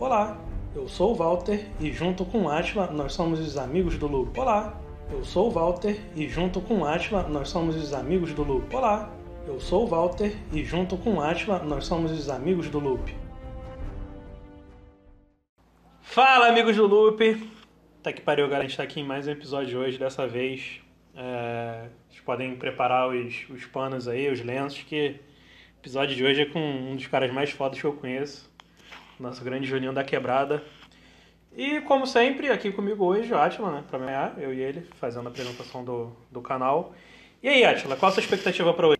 [0.00, 0.40] Olá,
[0.74, 4.40] eu sou o Walter e junto com Atila nós somos os amigos do Loop.
[4.40, 4.80] Olá,
[5.10, 8.74] eu sou o Walter e junto com Atila nós somos os amigos do Loop.
[8.74, 9.14] Olá,
[9.46, 13.14] eu sou o Walter e junto com Atila nós somos os amigos do Loop.
[16.00, 17.52] Fala, amigos do Loop!
[18.02, 18.64] Tá que pariu, galera.
[18.64, 20.80] A gente tá aqui em mais um episódio hoje, dessa vez.
[21.14, 21.88] É...
[22.08, 25.20] Vocês podem preparar os, os panos aí, os lenços, que
[25.76, 28.49] o episódio de hoje é com um dos caras mais fodas que eu conheço.
[29.20, 30.62] Nosso grande Juninho da Quebrada.
[31.54, 33.84] E como sempre, aqui comigo hoje, o Atila, né?
[33.86, 36.94] Pra ganhar, eu e ele, fazendo a apresentação do, do canal.
[37.42, 38.98] E aí, Atila, qual a sua expectativa pra hoje?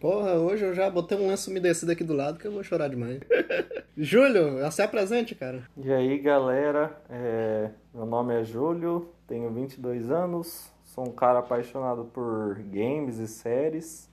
[0.00, 2.88] Porra, hoje eu já botei um lenço umedecido aqui do lado que eu vou chorar
[2.88, 3.20] demais.
[3.94, 5.68] Júlio, se apresente, cara.
[5.76, 7.70] E aí, galera, é...
[7.92, 14.10] meu nome é Júlio, tenho 22 anos, sou um cara apaixonado por games e séries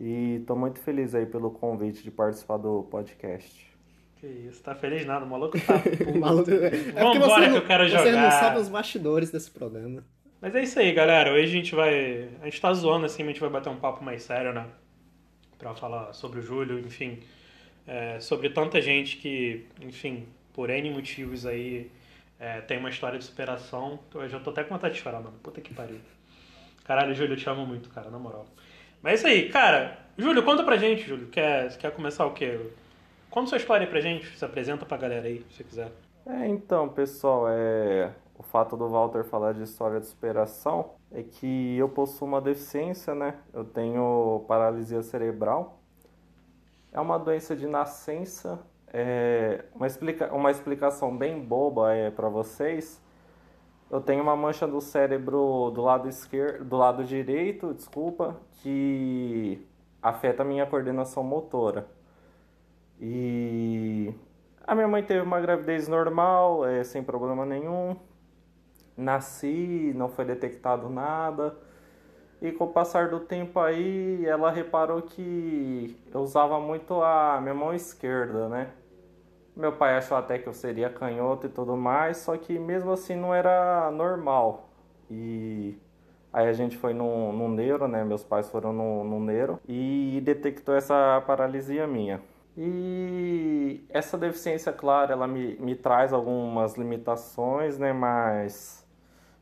[0.00, 3.73] e tô muito feliz aí pelo convite de participar do podcast.
[4.24, 5.74] Que isso, tá feliz nada, o maluco tá.
[6.10, 6.50] O maluco...
[6.50, 8.22] É porque Vambora você que eu quero Você jogar.
[8.22, 10.02] não sabe os bastidores desse programa.
[10.40, 11.30] Mas é isso aí, galera.
[11.30, 12.28] Hoje a gente vai.
[12.40, 14.66] A gente tá zoando assim, mas a gente vai bater um papo mais sério, né?
[15.58, 17.18] Pra falar sobre o Júlio, enfim.
[17.86, 21.90] é, sobre tanta gente que, enfim, por N motivos aí,
[22.40, 23.98] é, tem uma história de superação.
[24.14, 25.34] Eu já tô até com vontade de chorar, mano.
[25.42, 25.98] Puta que pariu.
[26.84, 28.46] Caralho, Júlio, eu te amo muito, cara, na moral.
[29.02, 29.98] Mas é isso aí, cara.
[30.16, 31.28] Júlio, conta pra gente, Júlio.
[31.28, 32.58] Quer, você quer começar o quê?
[33.34, 34.26] Conta sua história pra gente.
[34.38, 35.90] Se apresenta pra galera aí, se quiser.
[36.24, 38.12] É, então, pessoal, é...
[38.38, 43.12] o fato do Walter falar de história de superação é que eu possuo uma deficiência,
[43.12, 43.34] né?
[43.52, 45.80] Eu tenho paralisia cerebral.
[46.92, 48.60] É uma doença de nascença.
[48.92, 49.64] É...
[49.74, 50.32] Uma, explica...
[50.32, 53.02] uma explicação bem boba é para vocês.
[53.90, 59.66] Eu tenho uma mancha do cérebro do lado esquerdo, do lado direito, desculpa, que
[60.00, 61.88] afeta a minha coordenação motora.
[63.00, 64.14] E
[64.66, 67.96] a minha mãe teve uma gravidez normal, é, sem problema nenhum.
[68.96, 71.56] Nasci, não foi detectado nada.
[72.40, 77.54] E com o passar do tempo aí, ela reparou que eu usava muito a minha
[77.54, 78.70] mão esquerda, né?
[79.56, 83.14] Meu pai achou até que eu seria canhoto e tudo mais, só que mesmo assim
[83.16, 84.68] não era normal.
[85.10, 85.78] E
[86.32, 88.04] aí a gente foi no, no neuro, né?
[88.04, 92.20] Meus pais foram no, no neuro e detectou essa paralisia minha.
[92.56, 97.92] E essa deficiência, claro, ela me, me traz algumas limitações, né?
[97.92, 98.86] Mas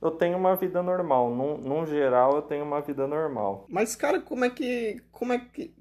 [0.01, 1.31] eu tenho uma vida normal.
[1.31, 3.67] Num, num geral, eu tenho uma vida normal.
[3.69, 5.03] Mas, cara, como é que.
[5.13, 5.75] Como é que.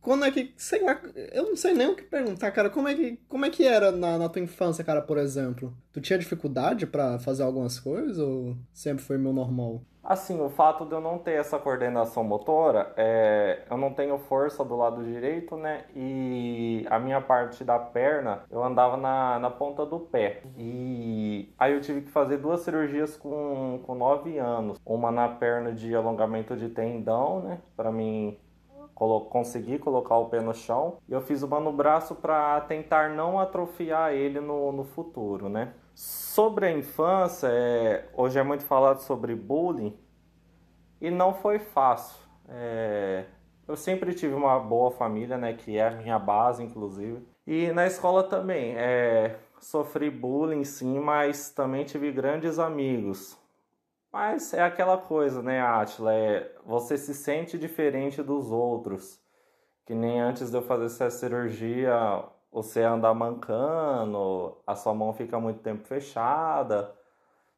[0.00, 0.52] Quando é que.
[0.56, 1.00] Sei lá,
[1.32, 2.70] eu não sei nem o que perguntar, cara.
[2.70, 5.76] Como é que, como é que era na, na tua infância, cara, por exemplo?
[5.92, 9.82] Tu tinha dificuldade pra fazer algumas coisas ou sempre foi meu normal?
[10.08, 14.64] Assim, o fato de eu não ter essa coordenação motora, é, eu não tenho força
[14.64, 15.84] do lado direito, né?
[15.96, 20.42] E a minha parte da perna, eu andava na, na ponta do pé.
[20.56, 24.78] E aí eu tive que fazer duas cirurgias com, com 9 anos.
[24.86, 27.58] Uma na perna de alongamento de tendão, né?
[27.76, 28.38] Pra mim
[28.94, 30.98] colo conseguir colocar o pé no chão.
[31.08, 35.74] E eu fiz uma no braço para tentar não atrofiar ele no, no futuro, né?
[35.96, 39.98] Sobre a infância, é, hoje é muito falado sobre bullying
[41.00, 42.20] e não foi fácil.
[42.50, 43.24] É,
[43.66, 47.26] eu sempre tive uma boa família, né, que é a minha base, inclusive.
[47.46, 53.34] E na escola também, é, sofri bullying sim, mas também tive grandes amigos.
[54.12, 56.12] Mas é aquela coisa, né, Atila?
[56.12, 59.18] É, você se sente diferente dos outros.
[59.86, 62.22] Que nem antes de eu fazer essa cirurgia,
[62.56, 66.94] você anda mancando, a sua mão fica muito tempo fechada,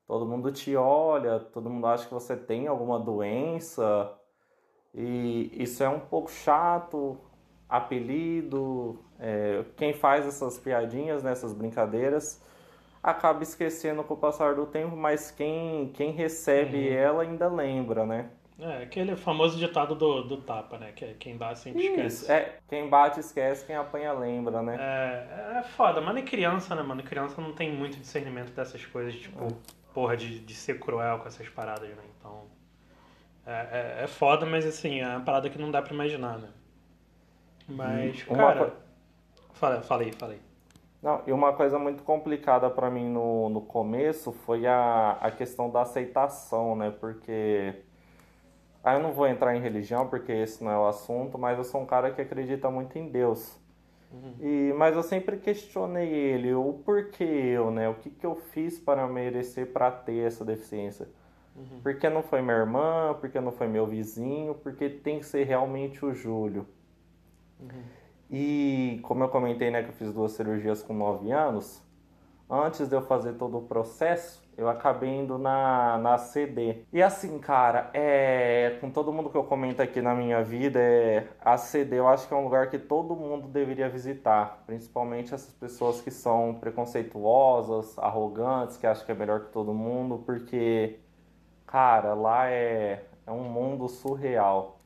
[0.07, 4.13] todo mundo te olha, todo mundo acha que você tem alguma doença,
[4.95, 7.19] e isso é um pouco chato.
[7.69, 12.43] Apelido, é, quem faz essas piadinhas, né, essas brincadeiras,
[13.03, 16.95] acaba esquecendo com o passar do tempo, mas quem, quem recebe Uhum.
[16.95, 18.31] ela ainda lembra, né?
[18.61, 20.91] É, aquele famoso ditado do, do tapa, né?
[20.93, 22.25] Que é quem dá sempre esquece.
[22.25, 24.77] Isso, é, quem bate esquece, quem apanha lembra, né?
[24.77, 27.03] É, é foda, mano, e criança, né, mano?
[27.03, 29.47] Criança não tem muito discernimento dessas coisas, tipo,
[29.95, 32.03] porra, de, de ser cruel com essas paradas, né?
[32.19, 32.47] Então.
[33.47, 36.49] É, é, é foda, mas assim, é uma parada que não dá pra imaginar, né?
[37.69, 38.65] Mas, Uma cara.
[38.67, 38.77] co-
[39.55, 40.41] Fala, fala aí, fala aí.
[41.03, 45.71] Não, e uma coisa muito complicada para mim no, no começo foi a, a questão
[45.71, 46.91] da aceitação, né?
[46.91, 47.75] Porque.
[48.83, 51.65] Aí eu não vou entrar em religião, porque esse não é o assunto, mas eu
[51.65, 53.59] sou um cara que acredita muito em Deus.
[54.41, 57.89] E, mas eu sempre questionei ele, o porquê eu, né?
[57.89, 61.09] O que, que eu fiz para merecer para ter essa deficiência?
[61.83, 63.15] Por que não foi minha irmã?
[63.21, 64.55] Por que não foi meu vizinho?
[64.55, 66.67] Porque tem que ser realmente o Júlio.
[68.31, 71.83] E como eu comentei, né, que eu fiz duas cirurgias com 9 anos,
[72.49, 76.85] antes de eu fazer todo o processo, eu acabei indo na, na CD.
[76.93, 81.29] E assim, cara, é, com todo mundo que eu comento aqui na minha vida, é,
[81.41, 84.65] a CD eu acho que é um lugar que todo mundo deveria visitar.
[84.67, 90.25] Principalmente essas pessoas que são preconceituosas, arrogantes, que acham que é melhor que todo mundo,
[90.27, 90.99] porque,
[91.65, 94.81] cara, lá é, é um mundo surreal.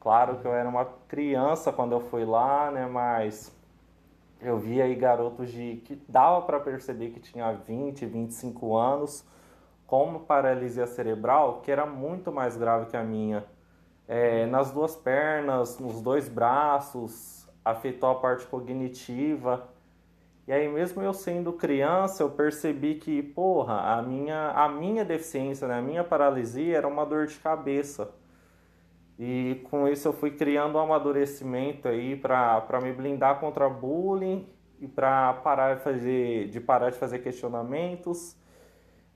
[0.00, 3.53] Claro que eu era uma criança quando eu fui lá, né, mas
[4.44, 9.26] eu vi aí garotos de que dava para perceber que tinha 20, 25 anos
[9.86, 13.44] com uma paralisia cerebral que era muito mais grave que a minha.
[14.06, 19.66] É, nas duas pernas, nos dois braços, afetou a parte cognitiva.
[20.46, 25.66] E aí mesmo eu sendo criança, eu percebi que, porra, a minha, a minha deficiência,
[25.66, 28.12] né, a minha paralisia era uma dor de cabeça.
[29.18, 34.48] E com isso eu fui criando um amadurecimento aí para me blindar contra bullying
[34.80, 38.36] e para parar de fazer de parar de fazer questionamentos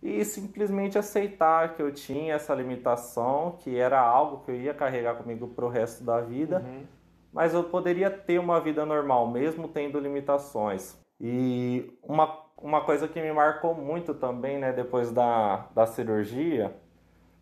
[0.03, 5.17] e simplesmente aceitar que eu tinha essa limitação, que era algo que eu ia carregar
[5.17, 6.85] comigo para o resto da vida, uhum.
[7.33, 10.97] mas eu poderia ter uma vida normal mesmo tendo limitações.
[11.21, 16.73] E uma, uma coisa que me marcou muito também, né, depois da, da cirurgia,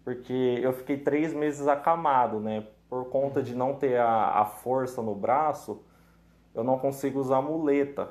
[0.06, 2.64] porque eu fiquei três meses acamado, né?
[2.88, 5.82] Por conta de não ter a, a força no braço,
[6.55, 8.11] eu não consigo usar muleta.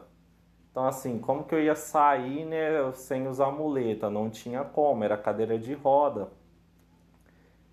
[0.69, 4.09] Então, assim, como que eu ia sair né, sem usar muleta?
[4.09, 6.27] Não tinha como, era cadeira de roda.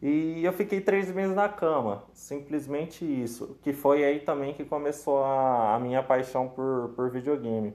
[0.00, 3.58] E eu fiquei três meses na cama, simplesmente isso.
[3.60, 7.74] Que foi aí também que começou a, a minha paixão por, por videogame.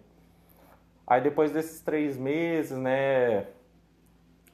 [1.05, 3.47] Aí depois desses três meses, né,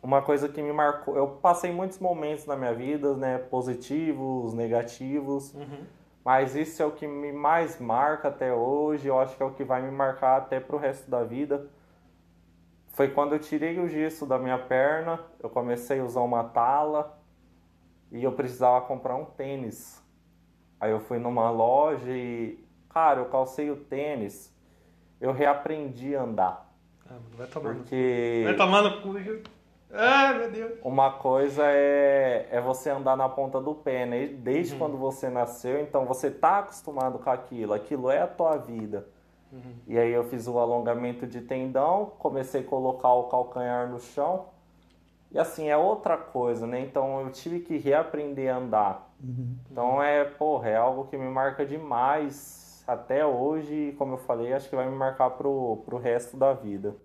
[0.03, 1.15] uma coisa que me marcou.
[1.15, 3.37] Eu passei muitos momentos na minha vida, né?
[3.37, 5.53] Positivos, negativos.
[5.53, 5.85] Uhum.
[6.25, 9.07] Mas isso é o que me mais marca até hoje.
[9.07, 11.67] Eu acho que é o que vai me marcar até pro resto da vida.
[12.89, 17.17] Foi quando eu tirei o gesso da minha perna, eu comecei a usar uma tala
[18.11, 20.03] e eu precisava comprar um tênis.
[20.79, 24.53] Aí eu fui numa loja e, cara, eu calcei o tênis,
[25.19, 26.71] eu reaprendi a andar.
[27.09, 28.41] Ah, vai tomar porque...
[28.45, 28.83] Vai tomar
[30.33, 30.79] meu Deus.
[30.83, 34.27] Uma coisa é, é você andar na ponta do pé, né?
[34.27, 34.79] Desde uhum.
[34.79, 39.07] quando você nasceu, então você tá acostumado com aquilo, aquilo é a tua vida.
[39.51, 39.75] Uhum.
[39.87, 44.47] E aí eu fiz o alongamento de tendão, comecei a colocar o calcanhar no chão.
[45.31, 46.79] E assim, é outra coisa, né?
[46.79, 49.13] Então eu tive que reaprender a andar.
[49.23, 49.55] Uhum.
[49.71, 53.93] Então é, porra, é algo que me marca demais até hoje.
[53.97, 56.95] Como eu falei, acho que vai me marcar pro, pro resto da vida.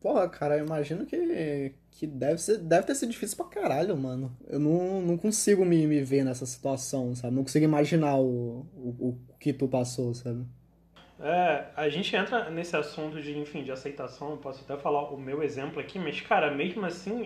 [0.00, 4.34] Porra, cara, eu imagino que, que deve, ser, deve ter sido difícil pra caralho, mano.
[4.48, 7.34] Eu não, não consigo me, me ver nessa situação, sabe?
[7.36, 10.46] Não consigo imaginar o, o, o que tu passou, sabe?
[11.22, 15.18] É, a gente entra nesse assunto de, enfim, de aceitação, eu posso até falar o
[15.18, 17.24] meu exemplo aqui, mas, cara, mesmo assim,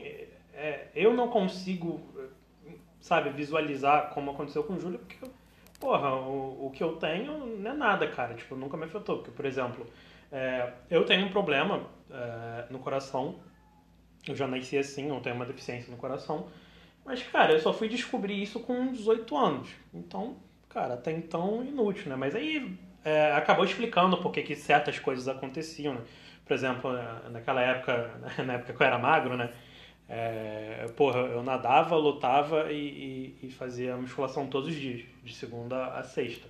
[0.53, 2.01] é, eu não consigo,
[3.01, 5.17] sabe, visualizar como aconteceu com o Júlio, porque,
[5.79, 9.31] porra, o, o que eu tenho não é nada, cara, tipo, nunca me afetou, porque,
[9.31, 9.87] por exemplo,
[10.35, 13.37] é, eu tenho um problema é, no coração.
[14.27, 16.49] Eu já nasci assim, eu tenho uma deficiência no coração.
[17.05, 19.69] Mas, cara, eu só fui descobrir isso com 18 anos.
[19.93, 20.37] Então,
[20.69, 22.17] cara, até então inútil, né?
[22.17, 26.01] Mas aí é, acabou explicando por que certas coisas aconteciam, né?
[26.45, 26.91] Por exemplo,
[27.31, 28.11] naquela época,
[28.45, 29.53] na época que eu era magro, né?
[30.09, 35.87] É, porra, eu nadava, lutava e, e, e, fazia musculação todos os dias, de segunda
[35.95, 36.47] a sexta.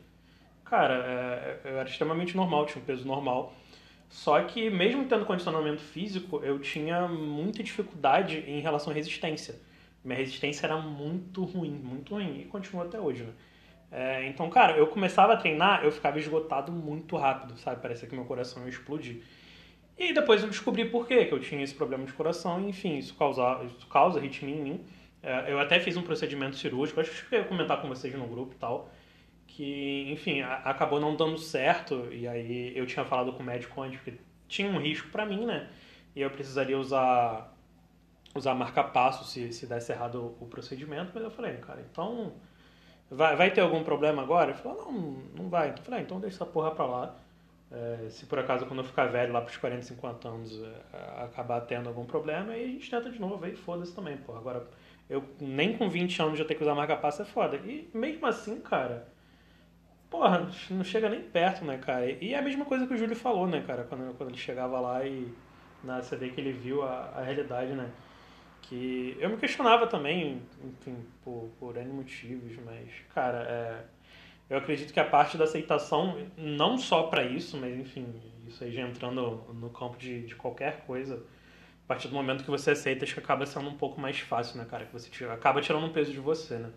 [0.64, 3.53] Cara, é, eu era extremamente normal, tinha um peso normal.
[4.14, 9.56] Só que, mesmo tendo condicionamento físico, eu tinha muita dificuldade em relação à resistência.
[10.04, 13.33] Minha resistência era muito ruim, muito ruim, e continua até hoje, né?
[13.90, 17.83] É, então, cara, eu começava a treinar, eu ficava esgotado muito rápido, sabe?
[17.83, 19.21] Parecia que meu coração ia explodir.
[19.99, 22.97] E depois eu descobri por quê, que eu tinha esse problema de coração, e, enfim,
[22.97, 24.85] isso causa, isso causa arritmia em mim.
[25.25, 28.28] É, eu até fiz um procedimento cirúrgico, acho que eu ia comentar com vocês no
[28.28, 28.88] grupo e tal
[29.54, 32.08] que, enfim, a, acabou não dando certo.
[32.11, 34.18] E aí eu tinha falado com o médico antes, porque
[34.49, 35.70] tinha um risco para mim, né?
[36.14, 37.52] E eu precisaria usar
[38.34, 41.12] usar marca-passo se, se desse errado o, o, procedimento.
[41.14, 42.32] Mas eu falei, cara, então
[43.08, 44.50] vai, vai ter algum problema agora?
[44.50, 45.02] Ele falou, não,
[45.44, 45.70] não vai.
[45.70, 47.16] Eu falei, ah, então deixa essa porra pra lá.
[47.70, 51.61] É, se por acaso quando eu ficar velho, lá pros 40, 50 anos, é, acabar
[51.61, 54.38] tendo algum problema, aí a gente tenta de novo, aí foda-se também, porra.
[54.38, 54.68] Agora,
[55.08, 57.56] eu nem com 20 anos já ter que usar marca-passo é foda.
[57.56, 59.13] E mesmo assim, cara
[60.14, 62.09] porra, não chega nem perto, né, cara?
[62.09, 64.78] E é a mesma coisa que o Júlio falou, né, cara, quando, quando ele chegava
[64.78, 65.26] lá e
[65.83, 67.90] na CD que ele viu a, a realidade, né?
[68.62, 73.85] Que eu me questionava também, enfim, por, por N motivos, mas, cara, é,
[74.49, 78.06] eu acredito que a parte da aceitação, não só para isso, mas enfim,
[78.47, 81.16] isso aí já entrando no campo de, de qualquer coisa,
[81.85, 84.59] a partir do momento que você aceita, acho que acaba sendo um pouco mais fácil,
[84.59, 84.87] né, cara?
[84.87, 86.71] Que você tira, acaba tirando um peso de você, né?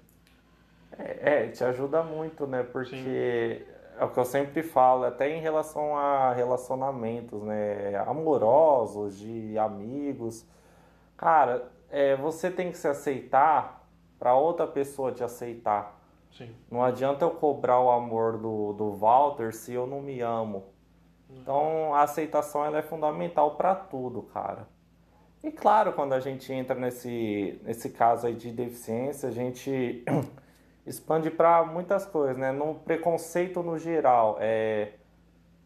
[0.98, 2.64] É, é te ajuda muito, né?
[2.64, 3.74] Porque Sim.
[4.00, 7.96] é o que eu sempre falo, até em relação a relacionamentos, né?
[8.06, 10.46] Amorosos, de amigos.
[11.16, 13.88] Cara, é, você tem que se aceitar
[14.20, 15.98] para outra pessoa te aceitar.
[16.32, 16.54] Sim.
[16.70, 20.66] Não adianta eu cobrar o amor do, do Walter se eu não me amo.
[21.30, 21.38] Uhum.
[21.42, 24.68] Então a aceitação ela é fundamental para tudo, cara.
[25.44, 30.04] E claro, quando a gente entra nesse, nesse caso aí de deficiência, a gente
[30.88, 32.52] expande para muitas coisas, né?
[32.52, 34.94] No preconceito no geral, é...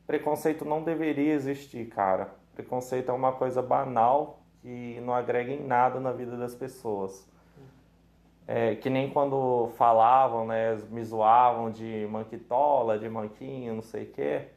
[0.08, 2.34] preconceito não deveria existir, cara.
[2.56, 7.30] Preconceito é uma coisa banal que não agrega em nada na vida das pessoas.
[8.48, 14.12] É, que nem quando falavam, né, me zoavam de manquitola, de manquinho, não sei o
[14.12, 14.48] quê.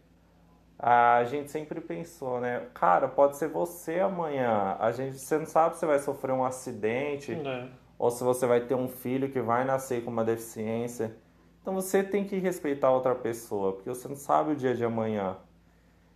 [0.79, 4.77] A gente sempre pensou, né, cara, pode ser você amanhã.
[4.81, 7.69] A gente, você não sabe se vai sofrer um acidente é.
[8.05, 11.17] Ou se você vai ter um filho que vai nascer com uma deficiência.
[11.63, 15.39] Então você tem que respeitar outra pessoa, porque você não sabe o dia de amanhã.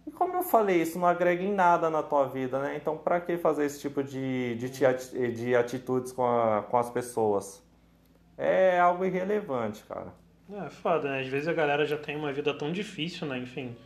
[0.06, 2.76] E como eu falei, isso não agrega em nada na tua vida, né?
[2.76, 7.62] Então, para que fazer esse tipo de, de, de atitudes com, a, com as pessoas?
[8.36, 10.12] é algo irrelevante, cara.
[10.50, 11.20] É foda, né?
[11.20, 13.38] Às vezes a galera já tem uma vida tão difícil, né?
[13.38, 13.76] Enfim,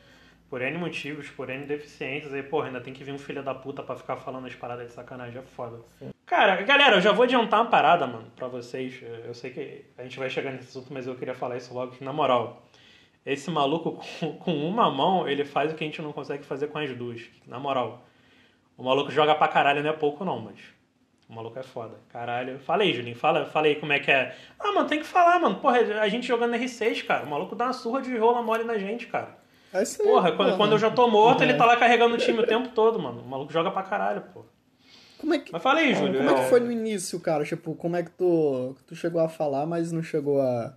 [0.52, 3.54] por N motivos, por N deficiências, aí, porra, ainda tem que vir um filho da
[3.54, 5.80] puta pra ficar falando as paradas de sacanagem, é foda.
[5.98, 6.10] Sim.
[6.26, 9.02] Cara, galera, eu já vou adiantar uma parada, mano, pra vocês.
[9.24, 11.92] Eu sei que a gente vai chegar nesse assunto, mas eu queria falar isso logo,
[11.92, 12.68] que na moral,
[13.24, 16.66] esse maluco com, com uma mão, ele faz o que a gente não consegue fazer
[16.66, 17.22] com as duas.
[17.46, 18.04] Na moral.
[18.76, 20.60] O maluco joga pra caralho, não é pouco não, mas
[21.30, 21.98] o maluco é foda.
[22.10, 22.58] Caralho.
[22.58, 23.16] Falei, Julinho.
[23.16, 24.36] Fala, falei como é que é.
[24.60, 25.60] Ah, mano, tem que falar, mano.
[25.60, 27.24] Porra, a gente jogando R6, cara.
[27.24, 29.40] O maluco dá uma surra de rola mole na gente, cara.
[29.72, 30.08] É isso aí.
[30.08, 31.44] Porra, quando, quando eu já tô morto, é.
[31.46, 33.22] ele tá lá carregando o time o tempo todo, mano.
[33.22, 34.42] O maluco joga pra caralho, pô.
[35.18, 35.52] Como é que...
[35.52, 36.18] Mas falei, Júlio.
[36.18, 37.44] Como é que foi no início, cara?
[37.44, 40.74] Tipo, como é que tu, tu chegou a falar, mas não chegou a,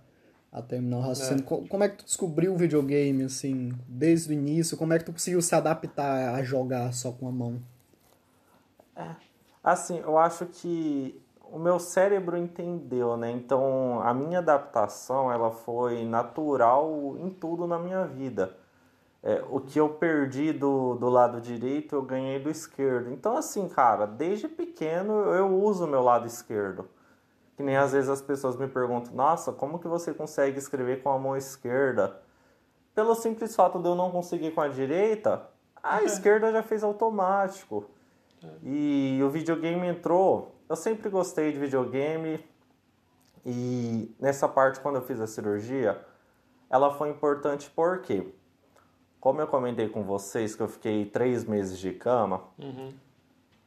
[0.52, 1.42] a terminar o raciocínio?
[1.42, 1.68] É.
[1.68, 4.76] Como é que tu descobriu o videogame, assim, desde o início?
[4.76, 7.60] Como é que tu conseguiu se adaptar a jogar só com a mão?
[8.94, 9.10] É.
[9.62, 13.32] Assim, eu acho que o meu cérebro entendeu, né?
[13.32, 18.56] Então, a minha adaptação, ela foi natural em tudo na minha vida.
[19.26, 23.10] É, o que eu perdi do, do lado direito, eu ganhei do esquerdo.
[23.10, 26.88] Então, assim, cara, desde pequeno eu uso o meu lado esquerdo.
[27.56, 31.10] Que nem às vezes as pessoas me perguntam, nossa, como que você consegue escrever com
[31.10, 32.22] a mão esquerda?
[32.94, 35.42] Pelo simples fato de eu não conseguir com a direita,
[35.82, 37.84] a esquerda já fez automático.
[38.62, 40.54] E o videogame entrou.
[40.68, 42.46] Eu sempre gostei de videogame.
[43.44, 46.00] E nessa parte, quando eu fiz a cirurgia,
[46.70, 48.32] ela foi importante porque,
[49.26, 52.92] como eu comentei com vocês que eu fiquei três meses de cama, uhum.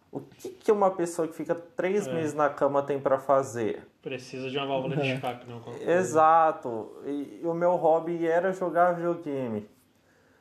[0.09, 2.13] o que, que uma pessoa que fica três é.
[2.13, 3.85] meses na cama tem para fazer?
[4.01, 5.61] Precisa de uma válvula de escape, não?
[5.85, 6.93] Exato.
[7.05, 9.69] E, e o meu hobby era jogar videogame.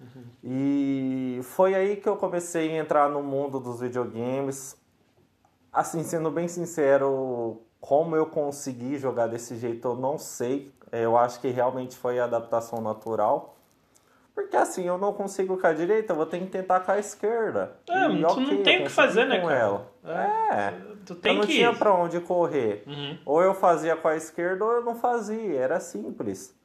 [0.00, 0.24] Uhum.
[0.44, 4.80] E foi aí que eu comecei a entrar no mundo dos videogames.
[5.72, 10.72] Assim, sendo bem sincero, como eu consegui jogar desse jeito, eu não sei.
[10.92, 13.57] Eu acho que realmente foi a adaptação natural.
[14.38, 16.98] Porque assim, eu não consigo com a direita, eu vou ter que tentar com a
[17.00, 17.72] esquerda.
[17.90, 19.52] É, e, tu okay, não tem o que fazer, né, cara?
[19.52, 19.92] Ela.
[20.04, 20.54] É.
[20.54, 20.74] é.
[21.04, 21.54] Tu tem eu não que...
[21.54, 22.84] tinha pra onde correr.
[22.86, 23.18] Uhum.
[23.26, 25.58] Ou eu fazia com a esquerda ou eu não fazia.
[25.58, 26.56] Era simples.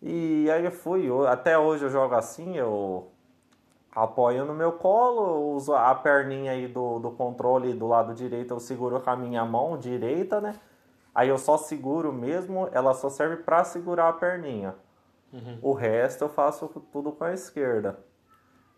[0.00, 3.10] E aí eu fui, até hoje eu jogo assim, eu
[3.94, 8.60] apoio no meu colo, uso a perninha aí do, do controle do lado direito, eu
[8.60, 10.54] seguro com a minha mão direita, né?
[11.14, 14.74] Aí eu só seguro mesmo, ela só serve para segurar a perninha.
[15.34, 15.58] Uhum.
[15.60, 17.98] O resto eu faço tudo com a esquerda.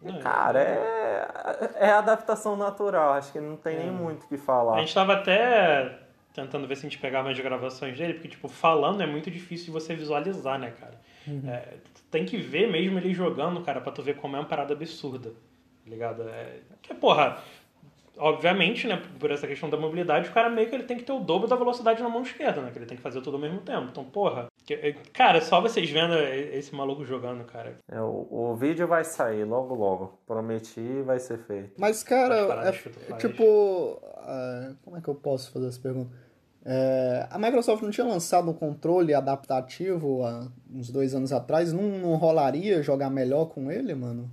[0.05, 0.19] É.
[0.19, 3.79] cara, é, é adaptação natural, acho que não tem é.
[3.81, 4.77] nem muito o que falar.
[4.77, 6.01] A gente tava até
[6.35, 9.67] tentando ver se a gente pegava as gravações dele, porque, tipo, falando é muito difícil
[9.67, 11.01] de você visualizar, né, cara?
[11.27, 11.49] Uhum.
[11.49, 11.75] É,
[12.11, 15.31] tem que ver mesmo ele jogando, cara, pra tu ver como é uma parada absurda,
[15.31, 16.29] tá ligado?
[16.29, 17.39] É, que, porra,
[18.17, 21.13] obviamente, né, por essa questão da mobilidade, o cara meio que ele tem que ter
[21.13, 22.71] o dobro da velocidade na mão esquerda, né?
[22.71, 23.89] Que ele tem que fazer tudo ao mesmo tempo.
[23.91, 27.79] Então, porra, que, é, cara, só vocês vendo esse maluco jogando, cara.
[27.91, 30.19] É, o, o vídeo vai sair logo, logo.
[30.27, 31.73] Prometi, vai ser feito.
[31.79, 36.11] Mas, cara, é, tipo, uh, como é que eu posso fazer essa pergunta?
[36.69, 41.73] É, a Microsoft não tinha lançado um controle adaptativo há uns dois anos atrás?
[41.73, 44.29] Não, não rolaria jogar melhor com ele, mano?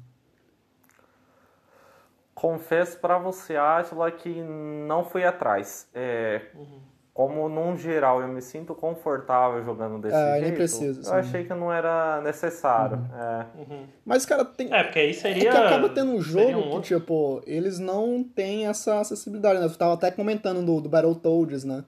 [2.47, 5.87] Confesso para você, Atila, que não fui atrás.
[5.95, 6.81] É, uhum.
[7.13, 11.11] como num geral eu me sinto confortável jogando desse É, jeito, nem precisa, eu sim.
[11.13, 12.99] achei que não era necessário.
[13.17, 13.45] É.
[13.59, 13.87] Uhum.
[14.05, 14.67] Mas, cara, tem.
[14.73, 15.51] É, porque aí É seria.
[15.51, 19.69] que acaba tendo um jogo um que, outro- tipo, eles não têm essa acessibilidade, né?
[19.69, 21.85] Tu tava até comentando do, do Battletoads, né?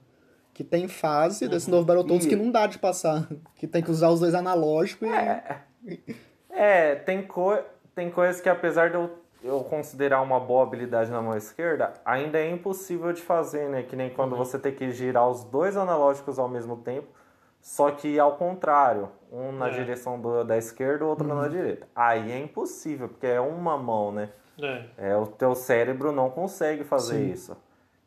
[0.54, 3.28] Que tem fase desse novo Battletoads E- que não dá de passar.
[3.56, 6.00] Que tem que usar os dois analógicos e.
[6.50, 7.58] É, tem, co
[7.94, 9.10] tem coisas que apesar de eu,
[9.46, 13.82] eu considerar uma boa habilidade na mão esquerda, ainda é impossível de fazer, né?
[13.82, 17.08] Que nem quando você tem que girar os dois analógicos ao mesmo tempo,
[17.60, 19.70] só que ao contrário, um na É.
[19.70, 21.86] direção do, da esquerda, o outro na direita.
[21.94, 24.30] Aí é impossível, porque é uma mão, né?
[24.60, 24.84] É.
[24.96, 27.32] É, o teu cérebro não consegue fazer Sim.
[27.32, 27.56] isso.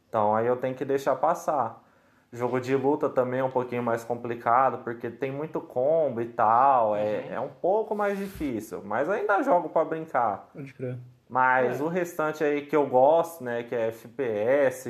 [0.08, 1.84] Então aí eu tenho que deixar passar.
[2.32, 6.96] Jogo de luta também é um pouquinho mais complicado, porque tem muito combo e tal.
[6.96, 8.82] É, é um pouco mais difícil.
[8.86, 10.48] Mas ainda jogo pra brincar.
[10.54, 10.98] Pode crer.
[11.30, 11.84] Mas É.
[11.84, 13.62] o restante aí que eu gosto, né?
[13.62, 14.90] Que é FPS,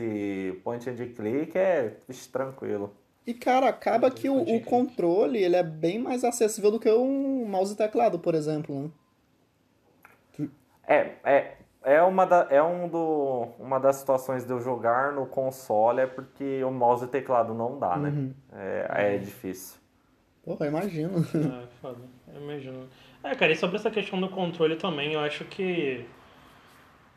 [0.63, 2.95] point and click, é ixi, tranquilo.
[3.27, 4.63] E, cara, acaba que o, o crer.
[4.65, 8.89] controle ele é bem mais acessível do que um mouse e teclado, por exemplo, né?
[10.87, 15.27] É, é, é, uma, da, é um do, uma das situações de eu jogar no
[15.27, 18.09] console, é porque o mouse e teclado não dá, né?
[18.09, 18.33] Uhum.
[18.53, 19.77] É, é difícil.
[20.43, 21.19] Porra, eu imagino.
[21.19, 21.99] É, foda.
[22.33, 22.87] Eu imagino.
[23.23, 26.05] É, cara, e sobre essa questão do controle também, eu acho que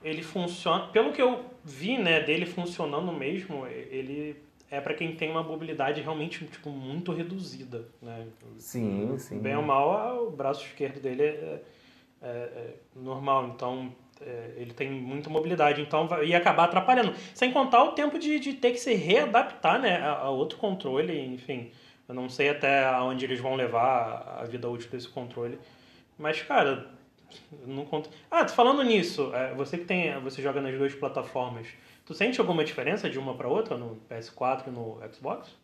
[0.03, 0.87] ele funciona.
[0.89, 4.37] Pelo que eu vi, né, dele funcionando mesmo, ele
[4.71, 8.27] é pra quem tem uma mobilidade realmente, tipo, muito reduzida, né?
[8.59, 9.39] Sim, sim.
[9.39, 11.61] Bem ou mal, o braço esquerdo dele é,
[12.23, 17.13] é- é normal, então é, ele tem muita mobilidade, então vai, ia acabar atrapalhando.
[17.35, 21.19] Sem contar o tempo de, de ter que se readaptar né, a, a outro controle,
[21.27, 21.71] enfim.
[22.09, 25.59] Eu não sei até aonde eles vão levar a vida útil desse controle.
[26.19, 26.92] Mas, cara,
[27.67, 28.11] não conta.
[28.31, 30.19] Ah, falando nisso, é, você que tem.
[30.21, 31.69] Você joga nas duas plataformas.
[32.05, 35.57] Tu sente alguma diferença de uma para outra no PS4 e no Xbox?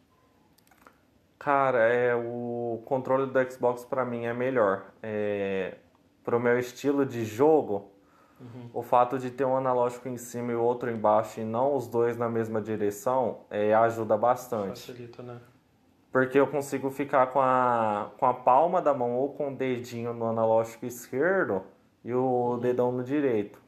[1.38, 4.86] Cara, é, o controle do Xbox pra mim é melhor.
[5.02, 5.76] É,
[6.24, 7.90] pro meu estilo de jogo,
[8.72, 11.88] o fato de ter um analógico em cima e o outro embaixo e não os
[11.88, 14.80] dois na mesma direção é, ajuda bastante.
[14.80, 15.40] Facilita, né?
[16.10, 20.14] Porque eu consigo ficar com a, com a palma da mão ou com o dedinho
[20.14, 21.62] no analógico esquerdo
[22.04, 23.60] e o dedão no direito.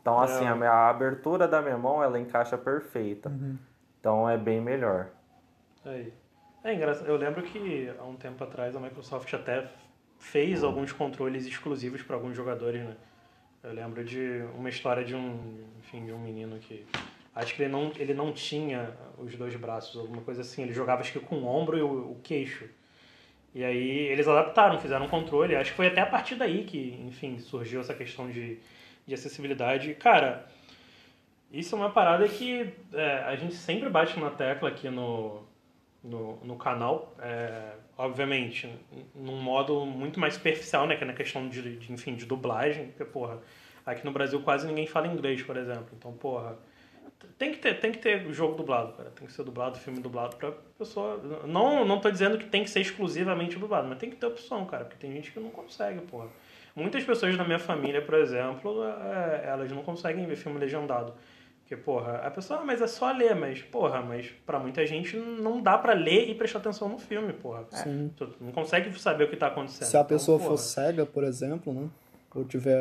[0.00, 3.30] Então, assim, a, minha, a abertura da minha mão ela encaixa perfeita.
[3.98, 5.08] Então é bem melhor.
[5.84, 6.12] Aí.
[6.62, 7.06] É engraçado.
[7.06, 9.70] Eu lembro que há um tempo atrás a Microsoft até
[10.18, 12.96] fez alguns controles exclusivos para alguns jogadores, né?
[13.62, 16.86] Eu lembro de uma história de um, enfim, de um menino que
[17.34, 20.62] acho que ele não, ele não tinha os dois braços, alguma coisa assim.
[20.62, 22.68] Ele jogava acho que com o ombro e o, o queixo.
[23.54, 25.56] E aí eles adaptaram, fizeram um controle.
[25.56, 28.58] Acho que foi até a partir daí que, enfim, surgiu essa questão de,
[29.06, 29.94] de acessibilidade.
[29.94, 30.46] Cara,
[31.52, 35.42] isso é uma parada que é, a gente sempre bate na tecla aqui no,
[36.02, 37.14] no, no canal.
[37.18, 38.72] É, obviamente,
[39.14, 40.96] num modo muito mais superficial, né?
[40.96, 42.86] Que é na questão de, de, enfim, de dublagem.
[42.88, 43.40] Porque, porra,
[43.84, 45.88] aqui no Brasil quase ninguém fala inglês, por exemplo.
[45.98, 46.56] Então, porra,
[47.38, 49.10] tem que ter, tem que ter jogo dublado, cara.
[49.10, 51.20] Tem que ser dublado, filme dublado pra pessoa.
[51.46, 54.64] Não, não tô dizendo que tem que ser exclusivamente dublado, mas tem que ter opção,
[54.66, 54.84] cara.
[54.84, 56.28] Porque tem gente que não consegue, porra.
[56.74, 61.12] Muitas pessoas da minha família, por exemplo, é, elas não conseguem ver filme legendado.
[61.62, 65.16] Porque, porra, a pessoa, ah, mas é só ler, mas, porra, mas pra muita gente
[65.16, 67.64] não dá pra ler e prestar atenção no filme, porra.
[67.70, 68.10] Sim.
[68.16, 69.86] Tu não consegue saber o que tá acontecendo.
[69.86, 71.88] Se a Então, pessoa porra, for cega, por exemplo, né?
[72.34, 72.76] Ou tiver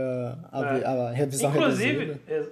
[0.52, 0.86] a, É.
[0.86, 2.52] a revisão inclusive, reduzida.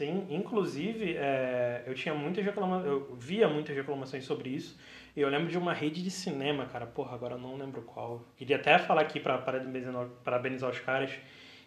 [0.00, 4.78] Sim, inclusive, é, eu tinha muitas reclamações, eu via muitas reclamações sobre isso.
[5.14, 8.24] E eu lembro de uma rede de cinema, cara, porra, agora eu não lembro qual.
[8.34, 11.10] Queria até falar aqui pra parabenizar, os caras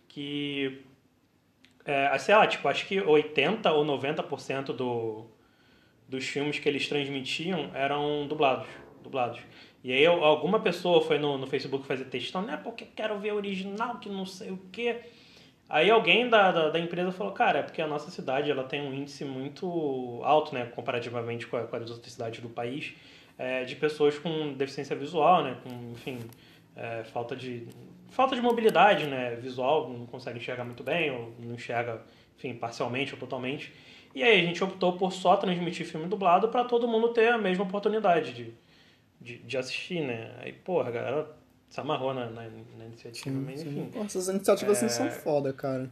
[0.08, 0.82] que
[1.86, 5.26] é, sei lá, tipo, acho que 80 ou 90% do,
[6.10, 8.68] dos filmes que eles transmitiam eram dublados.
[9.04, 9.42] dublados.
[9.84, 12.58] E aí alguma pessoa foi no, no Facebook fazer textão, né?
[12.58, 15.02] Porque quero ver original, que não sei o quê.
[15.74, 18.80] Aí alguém da, da, da empresa falou, cara, é porque a nossa cidade ela tem
[18.80, 20.66] um índice muito alto, né?
[20.68, 22.94] Comparativamente com, a- com as outras cidades do país,
[23.40, 25.58] é, de pessoas com deficiência visual, né?
[25.64, 26.20] Com, enfim,
[26.76, 27.68] é, falta de
[28.12, 29.36] falta de mobilidade, né?
[29.42, 32.04] Visual, não consegue enxergar muito bem, ou não enxerga,
[32.38, 33.74] enfim, parcialmente ou totalmente.
[34.14, 37.38] E aí a gente optou por só transmitir filme dublado para todo mundo ter a
[37.40, 38.54] mesma oportunidade de,
[39.20, 40.36] de, de assistir, né?
[40.40, 41.43] Aí, porra, a galera
[41.74, 42.44] se amarrou na, na,
[42.78, 43.68] na iniciativa, Sim, mas sim.
[43.70, 43.90] enfim.
[43.92, 44.90] Pô, essas iniciativas assim É.
[44.90, 45.90] são foda, cara.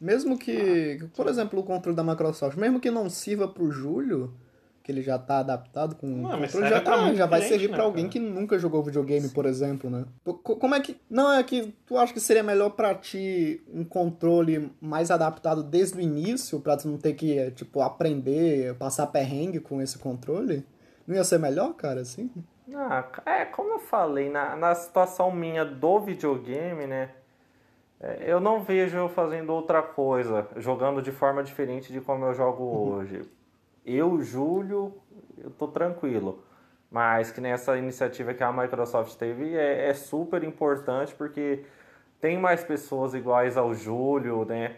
[0.00, 4.34] Mesmo que, por exemplo, o controle da Microsoft, mesmo que não sirva pro Júlio,
[4.82, 7.74] que ele já tá adaptado com Não, mas já, ah, muita já vai servir né,
[7.76, 8.12] pra alguém cara?
[8.14, 10.04] que nunca jogou videogame, por exemplo, né?
[10.24, 10.96] Co- Como é que.
[11.08, 15.98] Não, é que tu acha que seria melhor pra ti um controle mais adaptado desde
[15.98, 20.64] o início, pra tu não ter que, tipo, aprender, passar perrengue com esse controle?
[21.06, 22.28] Não ia ser melhor, cara, assim?
[22.74, 27.10] Ah, é, como eu falei, na, na situação minha do videogame, né?
[28.00, 32.34] é, Eu não vejo eu fazendo outra coisa, jogando de forma diferente de como eu
[32.34, 33.28] jogo hoje.
[33.84, 34.94] Eu, Júlio,
[35.38, 36.42] eu tô tranquilo.
[36.90, 41.64] Mas que nessa iniciativa que a Microsoft teve é, é super importante porque
[42.20, 44.76] tem mais pessoas iguais ao Júlio, né?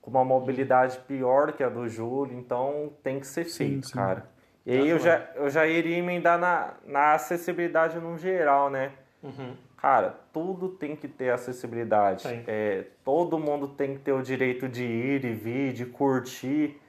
[0.00, 3.94] Com uma mobilidade pior que a do Júlio, então tem que ser Sim, feito, sim.
[3.94, 4.28] cara.
[4.70, 8.92] E aí eu já, eu já iria emendar na, na acessibilidade no geral, né?
[9.20, 9.56] Uhum.
[9.76, 12.28] Cara, tudo tem que ter acessibilidade.
[12.46, 16.80] É, todo mundo tem que ter o direito de ir e vir, de curtir.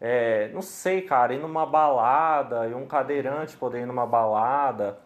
[0.00, 4.98] É, não sei, cara, ir numa balada e um cadeirante poder ir numa balada,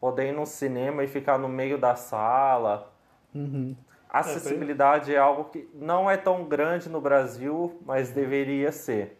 [0.00, 2.92] poder ir num cinema e ficar no meio da sala.
[3.32, 3.76] Uhum.
[4.10, 9.17] Acessibilidade é algo que não é tão grande no Brasil, mas deveria ser.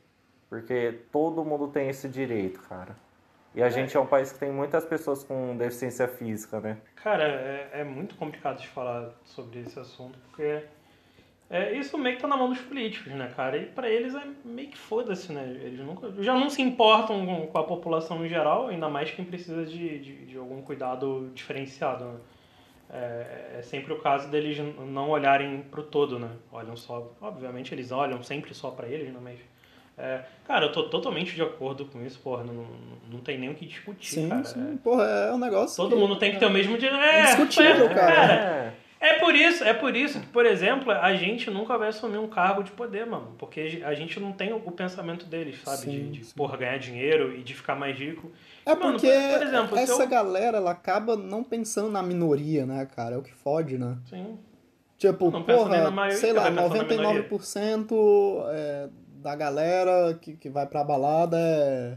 [0.48, 2.96] Porque todo mundo tem esse direito, cara.
[3.54, 6.78] E a gente é um país que tem muitas pessoas com deficiência física, né?
[6.96, 10.62] Cara, é, é muito complicado de falar sobre esse assunto, porque
[11.50, 13.56] é, isso meio que tá na mão dos políticos, né, cara?
[13.56, 15.44] E pra eles é meio que foda-se, né?
[15.62, 19.24] Eles nunca, já não se importam com, com a população em geral, ainda mais quem
[19.24, 22.20] precisa de, de, de algum cuidado diferenciado, né?
[22.90, 26.30] É, é sempre o caso deles não olharem pro todo, né?
[26.52, 29.18] Olham só, obviamente eles olham sempre só pra eles, né?
[29.22, 29.38] Mas,
[29.98, 32.66] é, cara, eu tô totalmente de acordo com isso, porra, não,
[33.10, 34.44] não tem nem o que discutir, Sim, cara.
[34.44, 34.78] sim.
[34.82, 35.76] Porra, é um negócio.
[35.76, 37.02] Todo que- mundo tem que ter o mesmo direito.
[37.02, 38.32] É indiscutível, cara.
[38.34, 38.72] É.
[39.00, 42.26] É por isso, é por isso que, por exemplo, a gente nunca vai assumir um
[42.26, 43.32] cargo de poder, mano.
[43.38, 45.76] Porque a gente não tem o pensamento deles, sabe?
[45.82, 46.32] Sim, de, de sim.
[46.34, 48.28] porra, ganhar dinheiro e de ficar mais rico.
[48.66, 52.66] É Mano, porque por exemplo, se essa eu- galera, ela acaba não pensando na minoria,
[52.66, 53.14] né, cara?
[53.14, 53.96] É o que fode, né?
[54.10, 54.36] Sim.
[54.96, 57.22] Tipo, Não pensa nem na porra, maioria, sei lá, vai pensar na minoria.
[57.30, 58.88] 99% é,
[59.22, 61.96] da galera que, que vai pra balada é,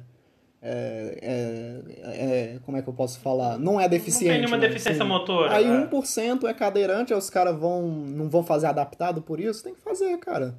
[0.62, 3.58] é, é- é- Como é que eu posso falar?
[3.58, 4.26] Não é deficiente.
[4.26, 4.68] Não tem nenhuma né?
[4.68, 5.10] deficiência Sim.
[5.10, 5.56] motora.
[5.56, 5.88] Aí né?
[5.92, 9.64] 1% é cadeirante, aí os caras vão, não vão fazer adaptado por isso?
[9.64, 10.56] Tem que fazer, cara.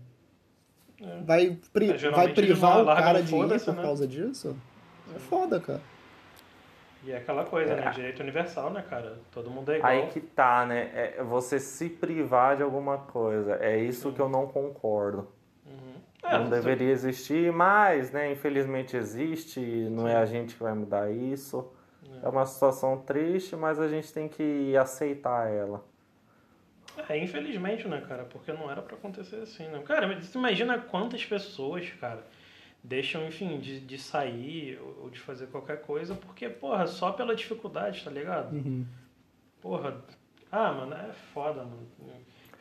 [1.00, 1.20] É.
[1.24, 3.82] Vai, pri- É, vai privar o cara de ir por né?
[3.82, 4.56] causa disso?
[5.14, 5.80] É foda, cara.
[7.04, 7.90] E é aquela coisa, né?
[7.92, 9.18] Direito universal, né, cara?
[9.32, 9.90] Todo mundo é igual.
[9.92, 10.90] Aí que tá, né?
[11.18, 13.56] É você se privar de alguma coisa.
[13.60, 15.26] É isso que eu não concordo.
[16.22, 18.30] É, não deveria existir, mas, né?
[18.32, 19.60] Infelizmente existe.
[19.60, 21.70] Não é a gente que vai mudar isso.
[22.22, 25.84] É uma situação triste, mas a gente tem que aceitar ela.
[27.08, 28.24] É, infelizmente, né, cara?
[28.24, 29.82] Porque não era pra acontecer assim, né?
[29.84, 32.24] Cara, mas imagina quantas pessoas, cara,
[32.82, 37.34] deixam, enfim, de, de sair ou ou de fazer qualquer coisa porque, porra, só pela
[37.34, 38.52] dificuldade, tá ligado?
[38.54, 38.86] Uhum.
[39.60, 40.00] Porra,
[40.50, 41.88] ah, mano, é foda, mano.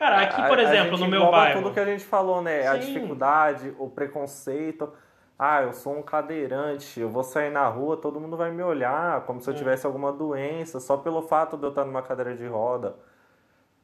[0.02, 1.62] Cara, aqui, A- por a exemplo, gente no meu bairro.
[1.62, 2.68] tudo que a gente falou, né?
[2.68, 2.92] A Sim.
[2.92, 4.92] dificuldade, o preconceito.
[5.38, 9.22] Ah, eu sou um cadeirante, eu vou sair na rua, todo mundo vai me olhar
[9.26, 9.58] como se eu É.
[9.58, 12.96] tivesse alguma doença, só pelo fato de eu estar numa cadeira de roda.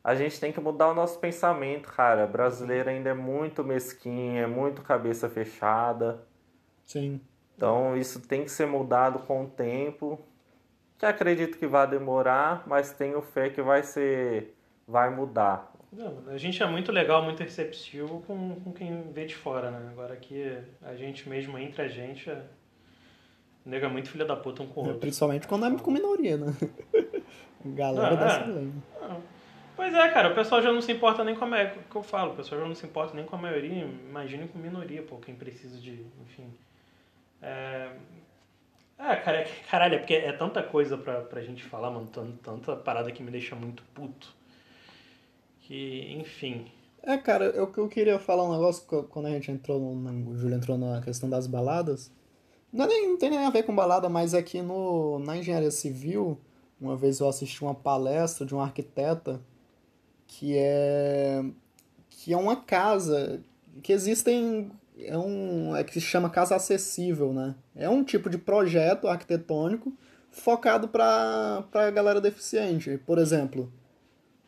[0.04, 2.26] A gente tem que mudar o nosso pensamento, cara.
[2.26, 6.24] Brasileiro ainda é muito mesquinho, é muito cabeça fechada.
[6.84, 7.22] Sim.
[7.56, 10.20] Então isso tem que ser mudado com o tempo.
[10.98, 14.56] Que acredito que vai demorar, mas tenho fé que vai ser,
[14.88, 15.72] vai mudar.
[15.92, 19.90] Não, a gente é muito legal, muito receptivo com, com quem vê de fora, né?
[19.92, 20.44] Agora aqui,
[20.82, 22.42] a gente mesmo, entre a gente, é...
[23.66, 25.00] nega muito filha da puta um com o outro.
[25.00, 26.54] Principalmente quando é com minoria, né?
[27.66, 29.08] Galera Ah, dessa é.
[29.08, 29.22] Não.
[29.76, 32.04] Pois é, cara, o pessoal já não se importa nem com a maioria, que eu
[32.04, 35.18] falo, o pessoal já não se importa nem com a maioria, imagine com minoria, pô,
[35.18, 36.52] quem precisa de, enfim.
[37.42, 37.92] É...
[38.98, 42.32] Ah, cara, é- caralho, é porque é tanta coisa pra, pra gente falar, mano, tan-
[42.44, 44.36] tanta parada que me deixa muito puto.
[45.68, 46.66] Que, enfim.
[47.04, 50.56] É, cara, eu, eu queria falar um negócio quando a gente entrou, no, o Júlio
[50.56, 52.10] entrou na questão das baladas.
[52.72, 55.70] Não, é nem, não tem nem a ver com balada, mas aqui no, na engenharia
[55.70, 56.40] civil,
[56.80, 59.42] uma vez eu assisti uma palestra de um arquiteta
[60.26, 61.44] que é
[62.10, 63.42] que é uma casa
[63.84, 67.56] que existem é um é que se chama casa acessível, né?
[67.76, 69.92] É um tipo de projeto arquitetônico
[70.32, 72.98] focado para para galera deficiente.
[73.06, 73.70] Por exemplo,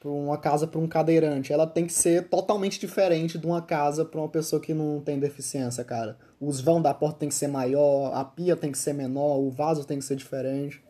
[0.08, 4.20] uma casa para um cadeirante, ela tem que ser totalmente diferente de uma casa para
[4.20, 6.18] uma pessoa que não tem deficiência, cara.
[6.40, 9.50] Os vão da porta tem que ser maior, a pia tem que ser menor, o
[9.50, 10.82] vaso tem que ser diferente.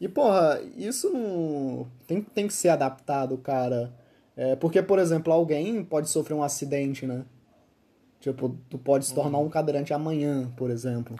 [0.00, 1.86] E, porra, isso não.
[2.06, 3.92] Tem, tem que ser adaptado, cara.
[4.36, 7.24] É, porque, por exemplo, alguém pode sofrer um acidente, né?
[8.20, 11.16] Tipo, tu pode se tornar um cadeirante amanhã, por exemplo.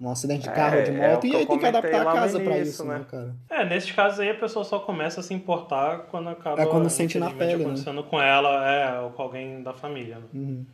[0.00, 1.66] Um acidente de carro ou de É, é moto, o e aí eu tem que
[1.66, 3.06] adaptar a casa pra início, isso, né, né?
[3.10, 3.34] cara?
[3.50, 6.88] É, nesses casos aí a pessoa só começa a se importar quando acaba É, quando
[6.88, 7.64] sente na pele, né?
[7.64, 10.16] acontecendo com ela, é, ou com alguém da família.
[10.16, 10.24] Né?
[10.32, 10.66] Uhum.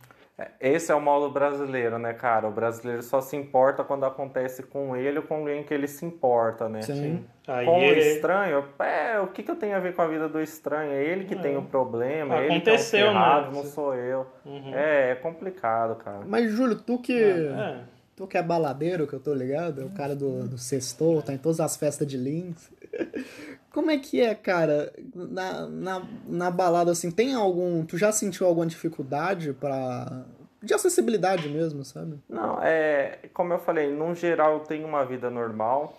[0.61, 2.47] Esse é o mal do brasileiro, né, cara?
[2.47, 6.05] O brasileiro só se importa quando acontece com ele ou com alguém que ele se
[6.05, 6.83] importa, né?
[6.83, 7.25] Sim.
[7.47, 10.29] Aí Com o estranho, é, o que, que eu tenho a ver com a vida
[10.29, 10.91] do estranho?
[10.91, 13.13] É ele que tem o problema, é ele que é o Aconteceu, né?
[13.13, 14.27] ferrado, não sou eu.
[14.45, 14.75] Uhum.
[14.75, 16.21] É, é complicado, cara.
[16.27, 17.19] Mas, Júlio, tu que.
[17.19, 17.79] É.
[18.17, 21.33] Tu que é baladeiro, que eu tô ligado, é o cara do, do sextou, tá
[21.33, 22.73] em todas as festas de links.
[23.71, 27.85] Como é que é, cara, na, na, na balada, assim, tem algum...
[27.85, 30.25] Tu já sentiu alguma dificuldade pra...
[30.63, 32.19] De acessibilidade mesmo, sabe?
[32.27, 35.95] Não, é, como eu falei, no geral eu tenho uma vida normal.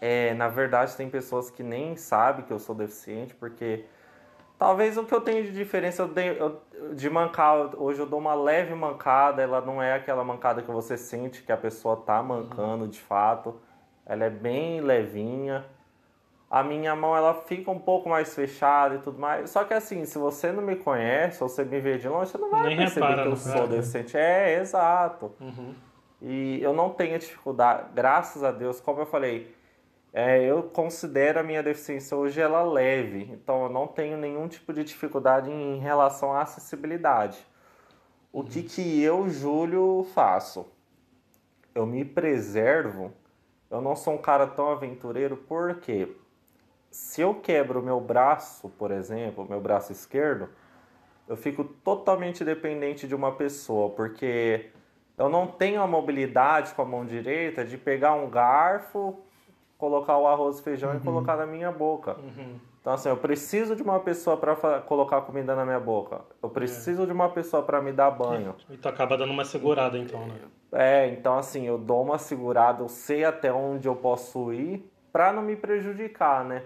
[0.00, 3.84] É, na verdade, tem pessoas que nem sabem que eu sou deficiente, porque
[4.58, 6.60] talvez o que eu tenho de diferença eu dei- eu-
[6.94, 10.96] de mancar, hoje eu dou uma leve mancada, ela não é aquela mancada que você
[10.96, 13.54] sente que a pessoa tá mancando de fato.
[14.06, 15.64] Ela é bem levinha.
[16.50, 19.50] A minha mão ela fica um pouco mais fechada e tudo mais.
[19.50, 22.38] Só que assim, se você não me conhece, ou você me vê de longe, você
[22.38, 23.36] não vai Nem perceber repara, que eu não.
[23.36, 23.66] sou É.
[23.66, 24.16] deficiente.
[24.16, 25.32] É, exato.
[25.40, 25.74] Uhum.
[26.22, 29.54] E eu não tenho dificuldade, graças a Deus, como eu falei,
[30.16, 34.72] é, eu considero a minha deficiência hoje ela leve, então eu não tenho nenhum tipo
[34.72, 37.44] de dificuldade em relação à acessibilidade.
[38.32, 40.70] O que que eu, Júlio, faço?
[41.74, 43.12] Eu me preservo,
[43.68, 46.16] eu não sou um cara tão aventureiro, porque
[46.92, 50.48] se eu quebro o meu braço, por exemplo, meu braço esquerdo,
[51.26, 54.70] eu fico totalmente dependente de uma pessoa, porque
[55.18, 59.24] eu não tenho a mobilidade com a mão direita de pegar um garfo,
[59.78, 62.16] colocar o arroz e feijão e colocar na minha boca.
[62.16, 62.58] Uhum.
[62.80, 66.20] Então, assim, eu preciso de uma pessoa para colocar comida na minha boca.
[66.42, 68.54] Eu preciso de uma pessoa para me dar banho.
[68.68, 70.34] E tu acaba dando uma segurada então, né?
[70.70, 75.32] É, então, assim, eu dou uma segurada, eu sei até onde eu posso ir para
[75.32, 76.62] não me prejudicar, né?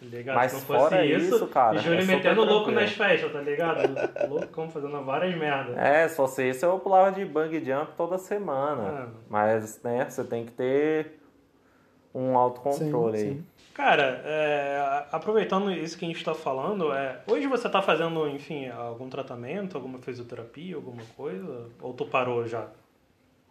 [0.00, 0.36] Ligado?
[0.36, 2.80] Mas Se não fosse fora isso, isso, cara, o Júlio é metendo louco tranquilo.
[2.80, 3.80] nas festas, tá ligado?
[4.30, 5.76] Loucão fazendo várias merdas.
[5.76, 8.82] É, se fosse isso, eu pulava de bang jump toda semana.
[8.82, 9.08] Ah.
[9.28, 11.17] Mas, né, você tem que ter
[12.14, 13.34] um autocontrole Sim, aí.
[13.34, 13.46] sim.
[13.74, 18.68] Cara, é, aproveitando isso que a gente tá falando, é, hoje você tá fazendo, enfim,
[18.68, 21.68] algum tratamento, alguma fisioterapia, alguma coisa?
[21.80, 22.66] Ou tu parou já?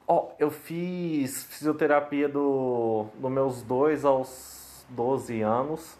[0.06, 5.98] Ó, eu fiz fisioterapia do, dos meus 2 aos 12 anos.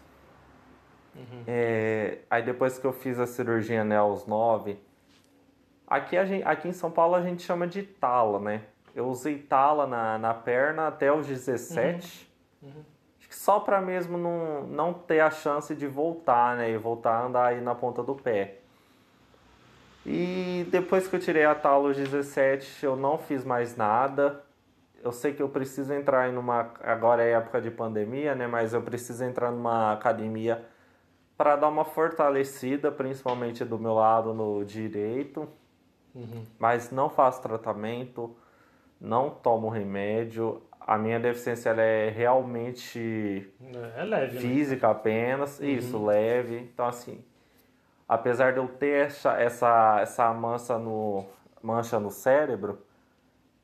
[1.46, 4.78] É, aí depois que eu fiz a cirurgia né, aos 9,
[5.86, 8.62] aqui, a gente, aqui em São Paulo a gente chama de tala, né?
[8.94, 12.27] Eu usei tala na, na perna até os 17.
[12.62, 16.70] Acho que só pra mesmo não, não ter a chance de voltar, né?
[16.70, 18.58] E voltar a andar aí na ponta do pé.
[20.06, 24.42] E depois que eu tirei a aos 17, eu não fiz mais nada.
[25.02, 26.72] Eu sei que eu preciso entrar em uma.
[26.82, 28.46] Agora é época de pandemia, né?
[28.46, 30.64] Mas eu preciso entrar numa academia
[31.36, 35.48] para dar uma fortalecida, principalmente do meu lado no direito.
[36.58, 38.34] Mas não faço tratamento,
[39.00, 40.62] não tomo remédio.
[40.88, 43.46] A minha deficiência ela é realmente
[43.94, 44.40] É leve, né?
[44.40, 46.56] física apenas, isso, leve.
[46.60, 47.22] Então, assim,
[48.08, 51.26] apesar de eu ter essa, essa, essa mancha, no,
[51.62, 52.78] mancha no cérebro,